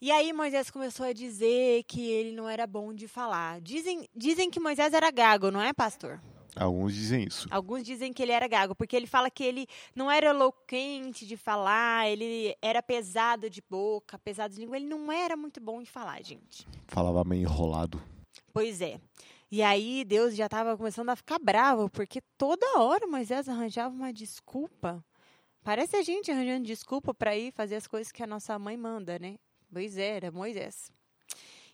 E 0.00 0.10
aí 0.10 0.30
Moisés 0.32 0.70
começou 0.70 1.06
a 1.06 1.12
dizer 1.12 1.82
que 1.84 2.06
ele 2.10 2.32
não 2.32 2.48
era 2.48 2.66
bom 2.66 2.92
de 2.92 3.08
falar. 3.08 3.60
Dizem, 3.62 4.06
dizem 4.14 4.50
que 4.50 4.60
Moisés 4.60 4.92
era 4.92 5.10
gago, 5.10 5.50
não 5.50 5.60
é, 5.60 5.72
pastor? 5.72 6.20
Alguns 6.54 6.94
dizem 6.94 7.24
isso. 7.24 7.48
Alguns 7.50 7.82
dizem 7.82 8.12
que 8.12 8.22
ele 8.22 8.32
era 8.32 8.46
gago, 8.46 8.74
porque 8.74 8.94
ele 8.94 9.06
fala 9.06 9.30
que 9.30 9.42
ele 9.42 9.66
não 9.94 10.10
era 10.10 10.28
eloquente 10.28 11.26
de 11.26 11.36
falar, 11.36 12.08
ele 12.10 12.54
era 12.60 12.82
pesado 12.82 13.48
de 13.48 13.62
boca, 13.68 14.18
pesado 14.18 14.54
de 14.54 14.60
língua. 14.60 14.76
Ele 14.76 14.86
não 14.86 15.10
era 15.10 15.36
muito 15.36 15.60
bom 15.60 15.82
de 15.82 15.90
falar, 15.90 16.22
gente. 16.22 16.66
Falava 16.88 17.24
meio 17.24 17.42
enrolado. 17.42 18.02
Pois 18.52 18.80
é. 18.80 19.00
E 19.50 19.62
aí 19.62 20.04
Deus 20.04 20.34
já 20.34 20.46
estava 20.46 20.76
começando 20.76 21.08
a 21.08 21.16
ficar 21.16 21.38
bravo, 21.38 21.88
porque 21.88 22.20
toda 22.36 22.80
hora 22.80 23.06
Moisés 23.06 23.48
arranjava 23.48 23.94
uma 23.94 24.12
desculpa. 24.12 25.02
Parece 25.62 25.96
a 25.96 26.02
gente 26.02 26.30
arranjando 26.30 26.64
desculpa 26.64 27.14
para 27.14 27.36
ir 27.36 27.52
fazer 27.52 27.76
as 27.76 27.86
coisas 27.86 28.12
que 28.12 28.22
a 28.22 28.26
nossa 28.26 28.58
mãe 28.58 28.76
manda, 28.76 29.18
né? 29.18 29.36
Pois 29.76 29.98
era 29.98 30.30
Moisés. 30.30 30.90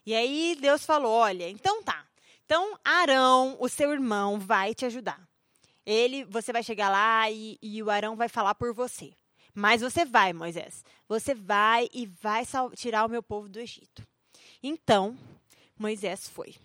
E 0.05 0.13
aí 0.13 0.57
Deus 0.59 0.85
falou: 0.85 1.09
olha, 1.09 1.49
então 1.49 1.81
tá. 1.81 2.05
Então, 2.43 2.77
Arão, 2.83 3.55
o 3.61 3.69
seu 3.69 3.93
irmão, 3.93 4.37
vai 4.37 4.75
te 4.75 4.85
ajudar. 4.85 5.25
Ele, 5.85 6.25
você 6.25 6.51
vai 6.51 6.61
chegar 6.63 6.89
lá 6.89 7.31
e, 7.31 7.57
e 7.61 7.81
o 7.81 7.89
Arão 7.89 8.17
vai 8.17 8.27
falar 8.27 8.55
por 8.55 8.73
você. 8.73 9.13
Mas 9.53 9.79
você 9.79 10.03
vai, 10.03 10.33
Moisés. 10.33 10.83
Você 11.07 11.33
vai 11.33 11.89
e 11.93 12.05
vai 12.05 12.43
tirar 12.75 13.05
o 13.05 13.09
meu 13.09 13.23
povo 13.23 13.47
do 13.47 13.57
Egito. 13.57 14.05
Então, 14.61 15.17
Moisés 15.79 16.27
foi. 16.27 16.55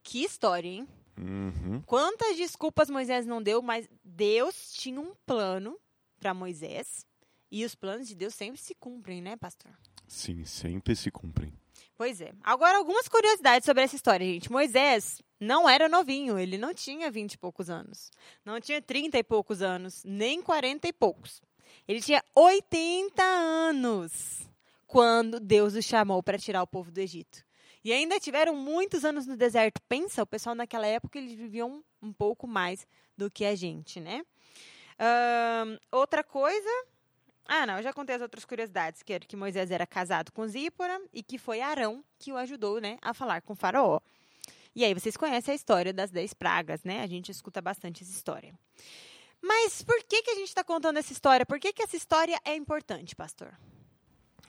Que 0.00 0.22
história, 0.22 0.68
hein? 0.68 0.88
Uhum. 1.18 1.82
Quantas 1.84 2.36
desculpas 2.36 2.88
Moisés 2.88 3.26
não 3.26 3.42
deu, 3.42 3.60
mas 3.60 3.88
Deus 4.04 4.72
tinha 4.74 5.00
um 5.00 5.12
plano 5.26 5.76
para 6.20 6.32
Moisés. 6.32 7.04
E 7.50 7.64
os 7.64 7.74
planos 7.74 8.08
de 8.08 8.14
Deus 8.14 8.34
sempre 8.34 8.60
se 8.60 8.74
cumprem, 8.74 9.22
né, 9.22 9.36
pastor? 9.36 9.72
Sim, 10.06 10.44
sempre 10.44 10.94
se 10.96 11.10
cumprem. 11.10 11.52
Pois 11.96 12.20
é. 12.20 12.32
Agora, 12.42 12.78
algumas 12.78 13.08
curiosidades 13.08 13.64
sobre 13.64 13.82
essa 13.82 13.94
história, 13.94 14.26
gente. 14.26 14.50
Moisés 14.50 15.22
não 15.38 15.68
era 15.68 15.88
novinho, 15.88 16.38
ele 16.38 16.58
não 16.58 16.74
tinha 16.74 17.10
vinte 17.10 17.34
e 17.34 17.38
poucos 17.38 17.70
anos. 17.70 18.10
Não 18.44 18.60
tinha 18.60 18.82
trinta 18.82 19.18
e 19.18 19.22
poucos 19.22 19.62
anos, 19.62 20.02
nem 20.04 20.42
quarenta 20.42 20.88
e 20.88 20.92
poucos. 20.92 21.40
Ele 21.86 22.00
tinha 22.00 22.22
80 22.34 23.22
anos 23.22 24.48
quando 24.86 25.38
Deus 25.38 25.74
o 25.74 25.82
chamou 25.82 26.22
para 26.22 26.38
tirar 26.38 26.62
o 26.62 26.66
povo 26.66 26.90
do 26.90 26.98
Egito. 26.98 27.44
E 27.84 27.92
ainda 27.92 28.18
tiveram 28.18 28.56
muitos 28.56 29.04
anos 29.04 29.26
no 29.26 29.36
deserto. 29.36 29.80
Pensa, 29.88 30.22
o 30.22 30.26
pessoal 30.26 30.54
naquela 30.54 30.86
época 30.86 31.18
eles 31.18 31.34
viviam 31.34 31.84
um 32.02 32.12
pouco 32.12 32.46
mais 32.46 32.86
do 33.16 33.30
que 33.30 33.44
a 33.44 33.54
gente, 33.54 34.00
né? 34.00 34.24
Uh, 34.94 35.78
outra 35.92 36.24
coisa 36.24 36.70
ah, 37.46 37.66
não, 37.66 37.76
eu 37.76 37.82
já 37.82 37.92
contei 37.92 38.16
as 38.16 38.22
outras 38.22 38.44
curiosidades, 38.44 39.02
que 39.02 39.12
era 39.12 39.24
que 39.24 39.36
Moisés 39.36 39.70
era 39.70 39.86
casado 39.86 40.32
com 40.32 40.46
Zípora 40.46 41.00
e 41.12 41.22
que 41.22 41.38
foi 41.38 41.60
Arão 41.60 42.02
que 42.18 42.32
o 42.32 42.36
ajudou, 42.36 42.80
né, 42.80 42.98
a 43.02 43.12
falar 43.12 43.42
com 43.42 43.54
Faraó. 43.54 44.00
E 44.74 44.84
aí 44.84 44.92
vocês 44.92 45.16
conhecem 45.16 45.52
a 45.52 45.54
história 45.54 45.92
das 45.92 46.10
dez 46.10 46.34
pragas, 46.34 46.82
né? 46.82 47.02
A 47.02 47.06
gente 47.06 47.30
escuta 47.30 47.62
bastante 47.62 48.02
essa 48.02 48.10
história. 48.10 48.52
Mas 49.40 49.82
por 49.82 50.02
que, 50.02 50.22
que 50.22 50.30
a 50.30 50.34
gente 50.34 50.48
está 50.48 50.64
contando 50.64 50.96
essa 50.96 51.12
história? 51.12 51.46
Por 51.46 51.60
que, 51.60 51.72
que 51.72 51.82
essa 51.82 51.96
história 51.96 52.40
é 52.44 52.56
importante, 52.56 53.14
pastor? 53.14 53.54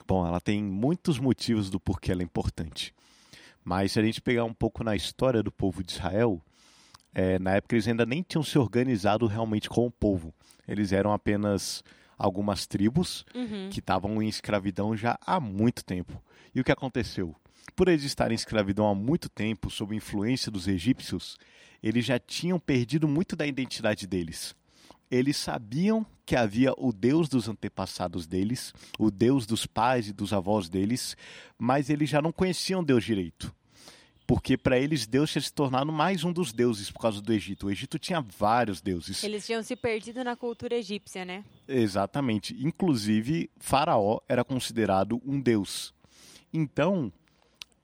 Bom, 0.06 0.26
ela 0.26 0.40
tem 0.40 0.62
muitos 0.62 1.18
motivos 1.18 1.70
do 1.70 1.78
porquê 1.78 2.10
ela 2.10 2.22
é 2.22 2.24
importante. 2.24 2.92
Mas 3.62 3.92
se 3.92 4.00
a 4.00 4.02
gente 4.02 4.20
pegar 4.20 4.44
um 4.44 4.54
pouco 4.54 4.82
na 4.82 4.96
história 4.96 5.42
do 5.42 5.52
povo 5.52 5.84
de 5.84 5.92
Israel, 5.92 6.40
é, 7.14 7.38
na 7.38 7.56
época 7.56 7.74
eles 7.74 7.86
ainda 7.86 8.06
nem 8.06 8.22
tinham 8.22 8.42
se 8.42 8.58
organizado 8.58 9.26
realmente 9.26 9.68
como 9.68 9.90
povo. 9.90 10.34
Eles 10.66 10.92
eram 10.92 11.12
apenas 11.12 11.84
algumas 12.18 12.66
tribos 12.66 13.24
uhum. 13.34 13.68
que 13.70 13.80
estavam 13.80 14.22
em 14.22 14.28
escravidão 14.28 14.96
já 14.96 15.18
há 15.24 15.38
muito 15.38 15.84
tempo. 15.84 16.22
E 16.54 16.60
o 16.60 16.64
que 16.64 16.72
aconteceu? 16.72 17.34
Por 17.74 17.88
eles 17.88 18.04
estarem 18.04 18.34
em 18.34 18.36
escravidão 18.36 18.88
há 18.88 18.94
muito 18.94 19.28
tempo, 19.28 19.70
sob 19.70 19.94
influência 19.94 20.50
dos 20.50 20.66
egípcios, 20.66 21.36
eles 21.82 22.04
já 22.04 22.18
tinham 22.18 22.58
perdido 22.58 23.06
muito 23.06 23.36
da 23.36 23.46
identidade 23.46 24.06
deles. 24.06 24.54
Eles 25.10 25.36
sabiam 25.36 26.04
que 26.24 26.34
havia 26.34 26.72
o 26.76 26.92
Deus 26.92 27.28
dos 27.28 27.48
antepassados 27.48 28.26
deles, 28.26 28.72
o 28.98 29.10
Deus 29.10 29.46
dos 29.46 29.66
pais 29.66 30.08
e 30.08 30.12
dos 30.12 30.32
avós 30.32 30.68
deles, 30.68 31.16
mas 31.58 31.88
eles 31.90 32.10
já 32.10 32.20
não 32.20 32.32
conheciam 32.32 32.82
Deus 32.82 33.04
direito. 33.04 33.54
Porque 34.26 34.56
para 34.56 34.76
eles 34.78 35.06
Deus 35.06 35.30
tinha 35.30 35.40
se 35.40 35.52
tornado 35.52 35.92
mais 35.92 36.24
um 36.24 36.32
dos 36.32 36.52
deuses 36.52 36.90
por 36.90 37.00
causa 37.00 37.20
do 37.22 37.32
Egito. 37.32 37.66
O 37.66 37.70
Egito 37.70 37.96
tinha 37.98 38.20
vários 38.20 38.80
deuses. 38.80 39.22
Eles 39.22 39.46
tinham 39.46 39.62
se 39.62 39.76
perdido 39.76 40.24
na 40.24 40.34
cultura 40.34 40.74
egípcia, 40.74 41.24
né? 41.24 41.44
Exatamente. 41.68 42.56
Inclusive, 42.58 43.48
Faraó 43.58 44.18
era 44.28 44.44
considerado 44.44 45.22
um 45.24 45.40
deus. 45.40 45.94
Então, 46.52 47.12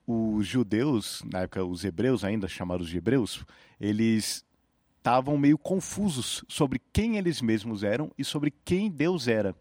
os 0.05 0.45
judeus, 0.45 1.23
na 1.31 1.41
época 1.41 1.63
os 1.63 1.85
hebreus 1.85 2.25
ainda 2.25 2.47
chamados 2.47 2.89
de 2.89 2.97
hebreus, 2.97 3.45
eles 3.79 4.43
estavam 4.97 5.37
meio 5.37 5.57
confusos 5.57 6.43
sobre 6.49 6.81
quem 6.91 7.17
eles 7.17 7.41
mesmos 7.41 7.83
eram 7.83 8.11
e 8.17 8.23
sobre 8.23 8.53
quem 8.65 8.91
Deus 8.91 9.29
era. 9.29 9.55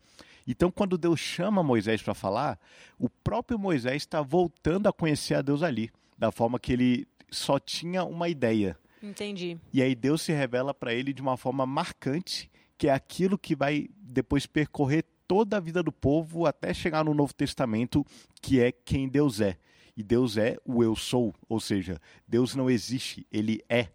Então, 0.44 0.68
quando 0.68 0.98
Deus 0.98 1.20
chama 1.20 1.62
Moisés 1.62 2.02
para 2.02 2.14
falar, 2.14 2.58
o 2.98 3.08
próprio 3.08 3.56
Moisés 3.56 4.02
está 4.02 4.20
voltando 4.20 4.88
a 4.88 4.92
conhecer 4.92 5.34
a 5.34 5.42
Deus 5.42 5.62
ali 5.62 5.92
da 6.22 6.30
forma 6.30 6.56
que 6.60 6.72
ele 6.72 7.08
só 7.32 7.58
tinha 7.58 8.04
uma 8.04 8.28
ideia. 8.28 8.78
Entendi. 9.02 9.58
E 9.72 9.82
aí 9.82 9.92
Deus 9.92 10.22
se 10.22 10.30
revela 10.30 10.72
para 10.72 10.94
ele 10.94 11.12
de 11.12 11.20
uma 11.20 11.36
forma 11.36 11.66
marcante, 11.66 12.48
que 12.78 12.86
é 12.86 12.92
aquilo 12.92 13.36
que 13.36 13.56
vai 13.56 13.88
depois 13.96 14.46
percorrer 14.46 15.04
toda 15.26 15.56
a 15.56 15.60
vida 15.60 15.82
do 15.82 15.90
povo 15.90 16.46
até 16.46 16.72
chegar 16.72 17.04
no 17.04 17.12
Novo 17.12 17.34
Testamento, 17.34 18.06
que 18.40 18.60
é 18.60 18.70
quem 18.70 19.08
Deus 19.08 19.40
é. 19.40 19.58
E 19.96 20.02
Deus 20.04 20.36
é 20.36 20.56
o 20.64 20.84
eu 20.84 20.94
sou, 20.94 21.34
ou 21.48 21.58
seja, 21.58 22.00
Deus 22.26 22.54
não 22.54 22.70
existe, 22.70 23.26
ele 23.32 23.60
é. 23.68 23.88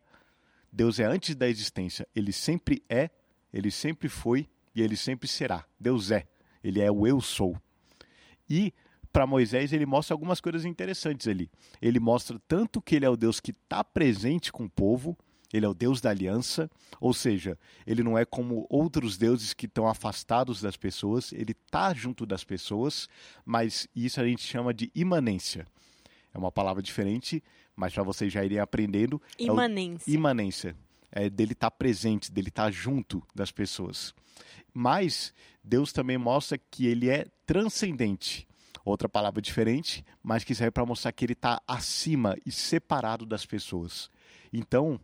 Deus 0.69 1.00
é 1.00 1.05
antes 1.05 1.34
da 1.34 1.48
existência, 1.48 2.05
ele 2.13 2.34
sempre 2.34 2.84
é, 2.89 3.10
ele 3.53 3.72
sempre 3.72 4.10
foi 4.10 4.50
e 4.75 4.81
ele 4.81 4.98
sempre 4.98 5.29
será. 5.29 5.65
Deus 5.79 6.12
é, 6.12 6.27
ele 6.62 6.81
é 6.81 6.91
o 6.91 7.07
eu 7.07 7.22
sou. 7.22 7.55
E 8.50 8.74
para 9.17 9.25
Moisés, 9.25 9.74
ele 9.74 9.88
mostra 9.88 10.13
algumas 10.13 10.39
coisas 10.39 10.63
interessantes 10.63 11.27
ali. 11.27 11.50
Ele 11.81 12.00
mostra 12.00 12.39
tanto 12.47 12.79
que 12.79 12.95
ele 12.95 13.03
é 13.03 13.09
o 13.09 13.17
Deus 13.17 13.39
que 13.39 13.50
está 13.50 13.83
presente 13.83 14.51
com 14.51 14.65
o 14.65 14.69
povo, 14.69 15.17
ele 15.51 15.65
é 15.65 15.67
o 15.67 15.74
Deus 15.74 16.00
da 16.00 16.12
aliança, 16.12 16.69
ou 17.01 17.15
seja, 17.15 17.57
ele 17.88 18.03
não 18.03 18.15
é 18.15 18.25
como 18.25 18.67
outros 18.69 19.17
deuses 19.17 19.55
que 19.55 19.65
estão 19.65 19.88
afastados 19.88 20.62
das 20.62 20.77
pessoas, 20.77 21.33
ele 21.33 21.53
está 21.53 21.95
junto 21.95 22.27
das 22.27 22.43
pessoas, 22.43 23.09
mas 23.43 23.88
isso 23.95 24.21
a 24.21 24.24
gente 24.24 24.43
chama 24.43 24.71
de 24.71 24.91
imanência. 24.93 25.65
É 26.31 26.38
uma 26.38 26.51
palavra 26.51 26.83
diferente, 26.83 27.43
mas 27.75 27.95
para 27.95 28.03
vocês 28.03 28.31
já 28.31 28.45
irem 28.45 28.59
aprendendo. 28.59 29.19
Imanência. 29.39 30.12
É 30.12 30.13
imanência. 30.13 30.75
É 31.12 31.27
dele 31.27 31.53
estar 31.53 31.71
tá 31.71 31.75
presente, 31.75 32.31
dele 32.31 32.50
estar 32.50 32.65
tá 32.65 32.71
junto 32.71 33.24
das 33.33 33.51
pessoas. 33.51 34.13
Mas 34.71 35.33
Deus 35.63 35.91
também 35.91 36.19
mostra 36.19 36.55
que 36.55 36.86
ele 36.86 37.09
é 37.09 37.25
transcendente 37.47 38.47
outra 38.91 39.10
palavra 39.10 39.41
diferente, 39.41 40.06
mas 40.24 40.44
que 40.44 40.56
serve 40.56 40.72
para 40.72 40.86
mostrar 40.86 41.12
que 41.12 41.25
ele 41.25 41.34
está 41.34 41.62
acima 41.67 42.36
e 42.46 42.51
separado 42.51 43.25
das 43.25 43.46
pessoas. 43.46 44.10
Então, 44.51 45.00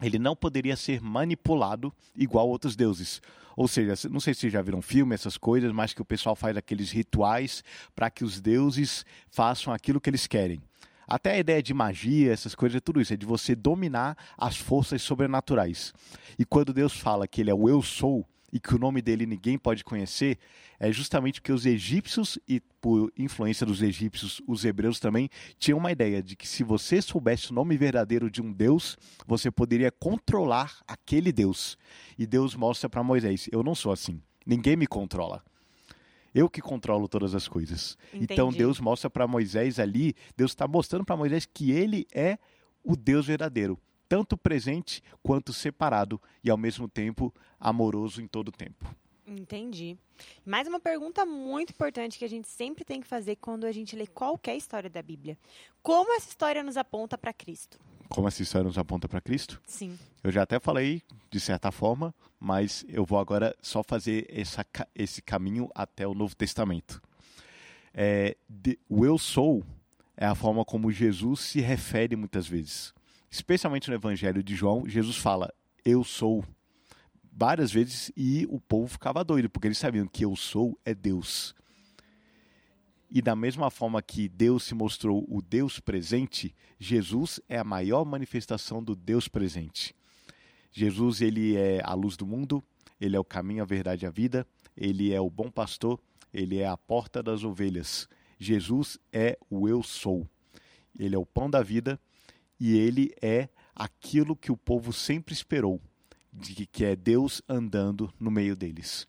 ele 0.00 0.18
não 0.18 0.36
poderia 0.36 0.76
ser 0.76 1.00
manipulado 1.00 1.92
igual 2.14 2.48
outros 2.48 2.76
deuses. 2.76 3.20
Ou 3.56 3.66
seja, 3.66 3.94
não 4.10 4.20
sei 4.20 4.34
se 4.34 4.40
vocês 4.40 4.52
já 4.52 4.60
viram 4.60 4.82
filme, 4.82 5.14
essas 5.14 5.38
coisas, 5.38 5.72
mas 5.72 5.94
que 5.94 6.02
o 6.02 6.04
pessoal 6.04 6.36
faz 6.36 6.56
aqueles 6.56 6.90
rituais 6.90 7.64
para 7.94 8.10
que 8.10 8.22
os 8.22 8.40
deuses 8.40 9.06
façam 9.30 9.72
aquilo 9.72 10.00
que 10.00 10.10
eles 10.10 10.26
querem. 10.26 10.60
Até 11.08 11.32
a 11.32 11.38
ideia 11.38 11.62
de 11.62 11.72
magia, 11.72 12.32
essas 12.32 12.54
coisas, 12.54 12.76
é 12.76 12.80
tudo 12.80 13.00
isso, 13.00 13.14
é 13.14 13.16
de 13.16 13.24
você 13.24 13.54
dominar 13.54 14.16
as 14.36 14.56
forças 14.56 15.00
sobrenaturais. 15.02 15.94
E 16.38 16.44
quando 16.44 16.74
Deus 16.74 16.98
fala 16.98 17.28
que 17.28 17.40
ele 17.40 17.50
é 17.50 17.54
o 17.54 17.68
eu 17.68 17.80
sou, 17.80 18.26
e 18.56 18.60
que 18.60 18.74
o 18.74 18.78
nome 18.78 19.02
dele 19.02 19.26
ninguém 19.26 19.58
pode 19.58 19.84
conhecer, 19.84 20.38
é 20.80 20.90
justamente 20.90 21.42
porque 21.42 21.52
os 21.52 21.66
egípcios, 21.66 22.38
e 22.48 22.58
por 22.80 23.12
influência 23.14 23.66
dos 23.66 23.82
egípcios, 23.82 24.40
os 24.46 24.64
hebreus 24.64 24.98
também, 24.98 25.28
tinham 25.58 25.78
uma 25.78 25.92
ideia 25.92 26.22
de 26.22 26.34
que 26.34 26.48
se 26.48 26.64
você 26.64 27.02
soubesse 27.02 27.50
o 27.50 27.54
nome 27.54 27.76
verdadeiro 27.76 28.30
de 28.30 28.40
um 28.40 28.50
Deus, 28.50 28.96
você 29.26 29.50
poderia 29.50 29.92
controlar 29.92 30.82
aquele 30.88 31.32
Deus. 31.32 31.76
E 32.18 32.26
Deus 32.26 32.54
mostra 32.54 32.88
para 32.88 33.02
Moisés: 33.02 33.46
eu 33.52 33.62
não 33.62 33.74
sou 33.74 33.92
assim, 33.92 34.22
ninguém 34.46 34.74
me 34.74 34.86
controla. 34.86 35.44
Eu 36.34 36.48
que 36.48 36.62
controlo 36.62 37.06
todas 37.08 37.34
as 37.34 37.46
coisas. 37.46 37.98
Então, 38.08 38.22
Entendi. 38.22 38.32
Então 38.32 38.52
Deus 38.52 38.80
mostra 38.80 39.10
para 39.10 39.26
Moisés 39.26 39.78
ali, 39.78 40.14
Deus 40.34 40.52
está 40.52 40.66
mostrando 40.66 41.04
para 41.04 41.16
Moisés 41.16 41.44
que 41.44 41.72
ele 41.72 42.06
é 42.10 42.38
o 42.82 42.96
Deus 42.96 43.26
verdadeiro 43.26 43.78
tanto 44.08 44.36
presente 44.36 45.02
quanto 45.22 45.52
separado 45.52 46.20
e 46.42 46.50
ao 46.50 46.56
mesmo 46.56 46.88
tempo 46.88 47.32
amoroso 47.58 48.22
em 48.22 48.26
todo 48.26 48.48
o 48.48 48.52
tempo. 48.52 48.94
Entendi. 49.26 49.98
Mais 50.44 50.68
uma 50.68 50.78
pergunta 50.78 51.26
muito 51.26 51.70
importante 51.70 52.16
que 52.16 52.24
a 52.24 52.28
gente 52.28 52.46
sempre 52.46 52.84
tem 52.84 53.00
que 53.00 53.08
fazer 53.08 53.36
quando 53.36 53.64
a 53.64 53.72
gente 53.72 53.96
lê 53.96 54.06
qualquer 54.06 54.56
história 54.56 54.88
da 54.88 55.02
Bíblia. 55.02 55.36
Como 55.82 56.14
essa 56.14 56.28
história 56.28 56.62
nos 56.62 56.76
aponta 56.76 57.18
para 57.18 57.32
Cristo? 57.32 57.78
Como 58.08 58.28
essa 58.28 58.40
história 58.40 58.68
nos 58.68 58.78
aponta 58.78 59.08
para 59.08 59.20
Cristo? 59.20 59.60
Sim. 59.66 59.98
Eu 60.22 60.30
já 60.30 60.42
até 60.42 60.60
falei, 60.60 61.02
de 61.28 61.40
certa 61.40 61.72
forma, 61.72 62.14
mas 62.38 62.84
eu 62.88 63.04
vou 63.04 63.18
agora 63.18 63.54
só 63.60 63.82
fazer 63.82 64.26
essa, 64.28 64.64
esse 64.94 65.20
caminho 65.20 65.68
até 65.74 66.06
o 66.06 66.14
Novo 66.14 66.36
Testamento. 66.36 67.02
É, 67.92 68.36
de, 68.48 68.78
o 68.88 69.04
eu 69.04 69.18
sou 69.18 69.64
é 70.16 70.24
a 70.24 70.36
forma 70.36 70.64
como 70.64 70.92
Jesus 70.92 71.40
se 71.40 71.60
refere 71.60 72.14
muitas 72.14 72.46
vezes 72.46 72.94
especialmente 73.30 73.88
no 73.88 73.94
Evangelho 73.94 74.42
de 74.42 74.54
João, 74.54 74.88
Jesus 74.88 75.16
fala: 75.16 75.52
Eu 75.84 76.04
sou. 76.04 76.44
Várias 77.38 77.70
vezes 77.70 78.10
e 78.16 78.46
o 78.48 78.58
povo 78.58 78.88
ficava 78.88 79.22
doido, 79.22 79.50
porque 79.50 79.68
eles 79.68 79.76
sabiam 79.76 80.06
que 80.06 80.24
eu 80.24 80.34
sou 80.34 80.78
é 80.84 80.94
Deus. 80.94 81.54
E 83.10 83.20
da 83.22 83.36
mesma 83.36 83.70
forma 83.70 84.02
que 84.02 84.28
Deus 84.28 84.64
se 84.64 84.74
mostrou 84.74 85.24
o 85.28 85.40
Deus 85.40 85.78
presente, 85.78 86.54
Jesus 86.78 87.38
é 87.48 87.58
a 87.58 87.64
maior 87.64 88.04
manifestação 88.04 88.82
do 88.82 88.96
Deus 88.96 89.28
presente. 89.28 89.94
Jesus, 90.72 91.20
ele 91.20 91.56
é 91.56 91.80
a 91.84 91.94
luz 91.94 92.16
do 92.16 92.26
mundo, 92.26 92.62
ele 93.00 93.16
é 93.16 93.18
o 93.18 93.24
caminho, 93.24 93.62
a 93.62 93.66
verdade 93.66 94.04
e 94.04 94.06
a 94.06 94.10
vida, 94.10 94.46
ele 94.76 95.12
é 95.12 95.20
o 95.20 95.30
bom 95.30 95.50
pastor, 95.50 96.00
ele 96.32 96.58
é 96.58 96.66
a 96.66 96.76
porta 96.76 97.22
das 97.22 97.44
ovelhas. 97.44 98.08
Jesus 98.38 98.98
é 99.12 99.38
o 99.48 99.68
eu 99.68 99.82
sou. 99.82 100.28
Ele 100.98 101.14
é 101.14 101.18
o 101.18 101.24
pão 101.24 101.48
da 101.48 101.62
vida 101.62 102.00
e 102.58 102.76
ele 102.76 103.12
é 103.20 103.48
aquilo 103.74 104.36
que 104.36 104.50
o 104.50 104.56
povo 104.56 104.92
sempre 104.92 105.34
esperou, 105.34 105.80
de 106.32 106.66
que 106.66 106.84
é 106.84 106.96
Deus 106.96 107.42
andando 107.48 108.12
no 108.18 108.30
meio 108.30 108.56
deles. 108.56 109.06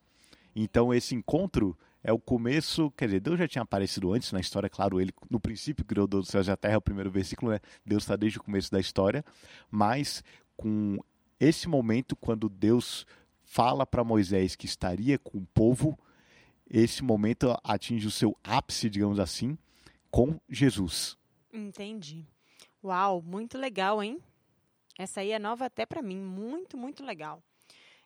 Então 0.56 0.94
esse 0.94 1.16
encontro 1.16 1.78
é 2.04 2.12
o 2.12 2.20
começo, 2.20 2.92
quer 2.92 3.06
dizer, 3.06 3.20
Deus 3.20 3.38
já 3.38 3.48
tinha 3.48 3.62
aparecido 3.62 4.14
antes 4.14 4.32
na 4.32 4.40
história, 4.40 4.70
claro, 4.70 5.02
ele 5.02 5.14
no 5.30 5.40
princípio 5.40 5.84
criou 5.84 6.08
Deus 6.08 6.26
dos 6.26 6.32
céus 6.32 6.48
e 6.48 6.52
a 6.52 6.58
terra, 6.58 6.78
o 6.78 6.82
primeiro 6.82 7.12
versículo, 7.12 7.52
né? 7.52 7.60
Deus 7.86 8.04
está 8.04 8.16
desde 8.16 8.40
o 8.40 8.44
começo 8.44 8.72
da 8.72 8.80
história, 8.80 9.26
mas 9.70 10.24
com 10.56 10.98
esse 11.40 11.68
momento 11.68 12.16
quando 12.16 12.50
Deus 12.50 13.06
fala 13.44 13.86
para 13.86 14.04
Moisés 14.04 14.56
que 14.56 14.66
estaria 14.66 15.18
com 15.18 15.38
o 15.40 15.46
povo, 15.54 15.98
esse 16.70 17.04
momento 17.04 17.58
atinge 17.64 18.08
o 18.08 18.12
seu 18.12 18.38
ápice, 18.44 18.90
digamos 18.90 19.20
assim, 19.20 19.58
com 20.10 20.40
Jesus. 20.50 21.18
Entendi. 21.54 22.26
Uau, 22.88 23.22
muito 23.22 23.58
legal, 23.58 24.02
hein? 24.02 24.18
Essa 24.98 25.20
aí 25.20 25.32
é 25.32 25.40
nova 25.40 25.66
até 25.66 25.86
para 25.86 26.02
mim, 26.02 26.22
muito, 26.22 26.78
muito 26.78 27.04
legal. 27.04 27.44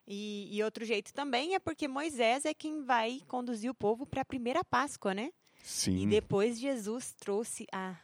E, 0.07 0.49
e, 0.51 0.63
outro 0.63 0.83
jeito 0.83 1.13
também 1.13 1.53
é 1.53 1.59
porque 1.59 1.87
Moisés 1.87 2.45
é 2.45 2.53
quem 2.53 2.83
vai 2.83 3.21
conduzir 3.27 3.69
o 3.69 3.75
povo 3.75 4.07
para 4.07 4.21
a 4.21 4.25
primeira 4.25 4.63
Páscoa, 4.63 5.13
né? 5.13 5.31
Sim. 5.61 6.01
E 6.01 6.07
depois 6.07 6.59
Jesus 6.59 7.13
trouxe 7.13 7.67
a 7.71 7.95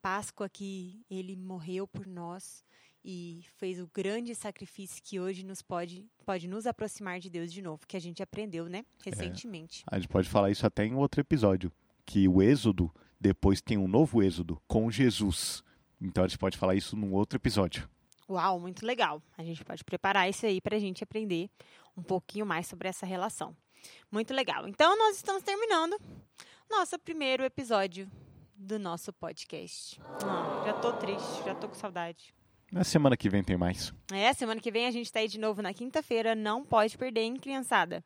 Páscoa 0.00 0.48
que 0.48 1.04
ele 1.10 1.34
morreu 1.34 1.88
por 1.88 2.06
nós 2.06 2.64
e 3.04 3.44
fez 3.56 3.80
o 3.80 3.90
grande 3.92 4.32
sacrifício 4.32 5.02
que 5.02 5.18
hoje 5.18 5.44
nos 5.44 5.62
pode, 5.62 6.06
pode 6.24 6.46
nos 6.46 6.64
aproximar 6.64 7.18
de 7.18 7.28
Deus 7.28 7.52
de 7.52 7.60
novo, 7.60 7.88
que 7.88 7.96
a 7.96 8.00
gente 8.00 8.22
aprendeu, 8.22 8.68
né? 8.68 8.84
Recentemente. 9.04 9.82
É. 9.90 9.96
A 9.96 9.98
gente 9.98 10.08
pode 10.08 10.28
falar 10.28 10.52
isso 10.52 10.64
até 10.64 10.86
em 10.86 10.94
outro 10.94 11.20
episódio, 11.20 11.72
que 12.06 12.28
o 12.28 12.40
Êxodo 12.40 12.88
depois 13.20 13.60
tem 13.60 13.76
um 13.76 13.88
novo 13.88 14.22
Êxodo 14.22 14.62
com 14.68 14.88
Jesus. 14.92 15.64
Então 16.00 16.24
a 16.24 16.28
gente 16.28 16.38
pode 16.38 16.56
falar 16.56 16.74
isso 16.74 16.96
num 16.96 17.12
outro 17.12 17.36
episódio. 17.36 17.88
Uau, 18.28 18.60
muito 18.60 18.86
legal. 18.86 19.22
A 19.36 19.42
gente 19.42 19.64
pode 19.64 19.84
preparar 19.84 20.28
isso 20.28 20.46
aí 20.46 20.60
para 20.60 20.76
a 20.76 20.80
gente 20.80 21.02
aprender 21.02 21.50
um 21.96 22.02
pouquinho 22.02 22.46
mais 22.46 22.66
sobre 22.66 22.88
essa 22.88 23.04
relação. 23.04 23.56
Muito 24.10 24.32
legal. 24.32 24.68
Então 24.68 24.96
nós 24.96 25.16
estamos 25.16 25.42
terminando 25.42 25.96
nosso 26.70 26.98
primeiro 26.98 27.44
episódio 27.44 28.10
do 28.54 28.78
nosso 28.78 29.12
podcast. 29.12 30.00
Ah, 30.22 30.62
já 30.66 30.72
tô 30.74 30.92
triste, 30.92 31.44
já 31.44 31.54
tô 31.54 31.68
com 31.68 31.74
saudade. 31.74 32.34
Na 32.70 32.84
semana 32.84 33.16
que 33.16 33.28
vem 33.28 33.42
tem 33.42 33.56
mais. 33.56 33.92
É, 34.12 34.32
semana 34.32 34.60
que 34.60 34.70
vem 34.70 34.86
a 34.86 34.90
gente 34.92 35.10
tá 35.10 35.18
aí 35.18 35.26
de 35.26 35.40
novo 35.40 35.60
na 35.60 35.74
quinta-feira. 35.74 36.36
Não 36.36 36.64
pode 36.64 36.96
perder, 36.96 37.22
hein, 37.22 37.36
criançada? 37.36 38.04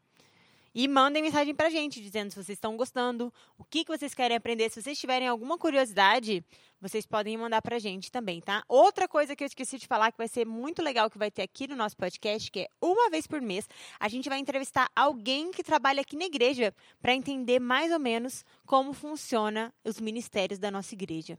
E 0.74 0.88
mandem 0.88 1.22
mensagem 1.22 1.54
pra 1.54 1.70
gente, 1.70 2.00
dizendo 2.00 2.30
se 2.30 2.36
vocês 2.36 2.56
estão 2.56 2.76
gostando, 2.76 3.32
o 3.56 3.64
que, 3.64 3.84
que 3.84 3.96
vocês 3.96 4.12
querem 4.12 4.36
aprender. 4.36 4.70
Se 4.70 4.82
vocês 4.82 4.98
tiverem 4.98 5.28
alguma 5.28 5.56
curiosidade, 5.56 6.44
vocês 6.80 7.06
podem 7.06 7.36
mandar 7.36 7.62
pra 7.62 7.78
gente 7.78 8.10
também, 8.10 8.40
tá? 8.40 8.64
Outra 8.68 9.06
coisa 9.06 9.36
que 9.36 9.44
eu 9.44 9.46
esqueci 9.46 9.78
de 9.78 9.86
falar, 9.86 10.10
que 10.10 10.18
vai 10.18 10.26
ser 10.26 10.44
muito 10.44 10.82
legal, 10.82 11.08
que 11.08 11.16
vai 11.16 11.30
ter 11.30 11.42
aqui 11.42 11.68
no 11.68 11.76
nosso 11.76 11.96
podcast, 11.96 12.50
que 12.50 12.60
é 12.60 12.68
uma 12.82 13.08
vez 13.08 13.26
por 13.26 13.40
mês, 13.40 13.68
a 14.00 14.08
gente 14.08 14.28
vai 14.28 14.38
entrevistar 14.38 14.90
alguém 14.96 15.52
que 15.52 15.62
trabalha 15.62 16.00
aqui 16.00 16.16
na 16.16 16.24
igreja 16.24 16.74
para 17.00 17.14
entender 17.14 17.60
mais 17.60 17.92
ou 17.92 18.00
menos 18.00 18.44
como 18.66 18.92
funciona 18.92 19.72
os 19.84 20.00
ministérios 20.00 20.58
da 20.58 20.70
nossa 20.72 20.92
igreja. 20.92 21.38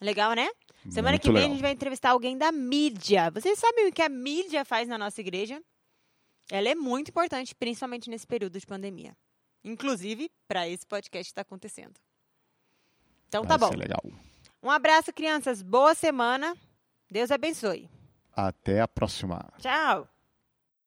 Legal, 0.00 0.32
né? 0.32 0.48
Semana 0.88 1.12
Muito 1.12 1.22
que 1.22 1.28
vem 1.28 1.34
legal. 1.34 1.50
a 1.50 1.52
gente 1.52 1.62
vai 1.62 1.72
entrevistar 1.72 2.10
alguém 2.10 2.36
da 2.36 2.50
mídia. 2.50 3.30
Vocês 3.30 3.58
sabem 3.58 3.88
o 3.88 3.92
que 3.92 4.02
a 4.02 4.08
mídia 4.08 4.64
faz 4.64 4.88
na 4.88 4.98
nossa 4.98 5.20
igreja? 5.20 5.62
Ela 6.52 6.68
é 6.68 6.74
muito 6.74 7.08
importante, 7.08 7.54
principalmente 7.54 8.10
nesse 8.10 8.26
período 8.26 8.60
de 8.60 8.66
pandemia. 8.66 9.16
Inclusive, 9.64 10.30
para 10.46 10.68
esse 10.68 10.86
podcast 10.86 11.28
que 11.28 11.32
está 11.32 11.40
acontecendo. 11.40 11.98
Então 13.26 13.42
tá 13.46 13.56
Vai 13.56 13.70
bom. 13.70 13.76
legal. 13.76 14.02
Um 14.62 14.70
abraço, 14.70 15.14
crianças. 15.14 15.62
Boa 15.62 15.94
semana. 15.94 16.54
Deus 17.10 17.30
abençoe. 17.30 17.88
Até 18.36 18.82
a 18.82 18.86
próxima. 18.86 19.50
Tchau. 19.58 20.06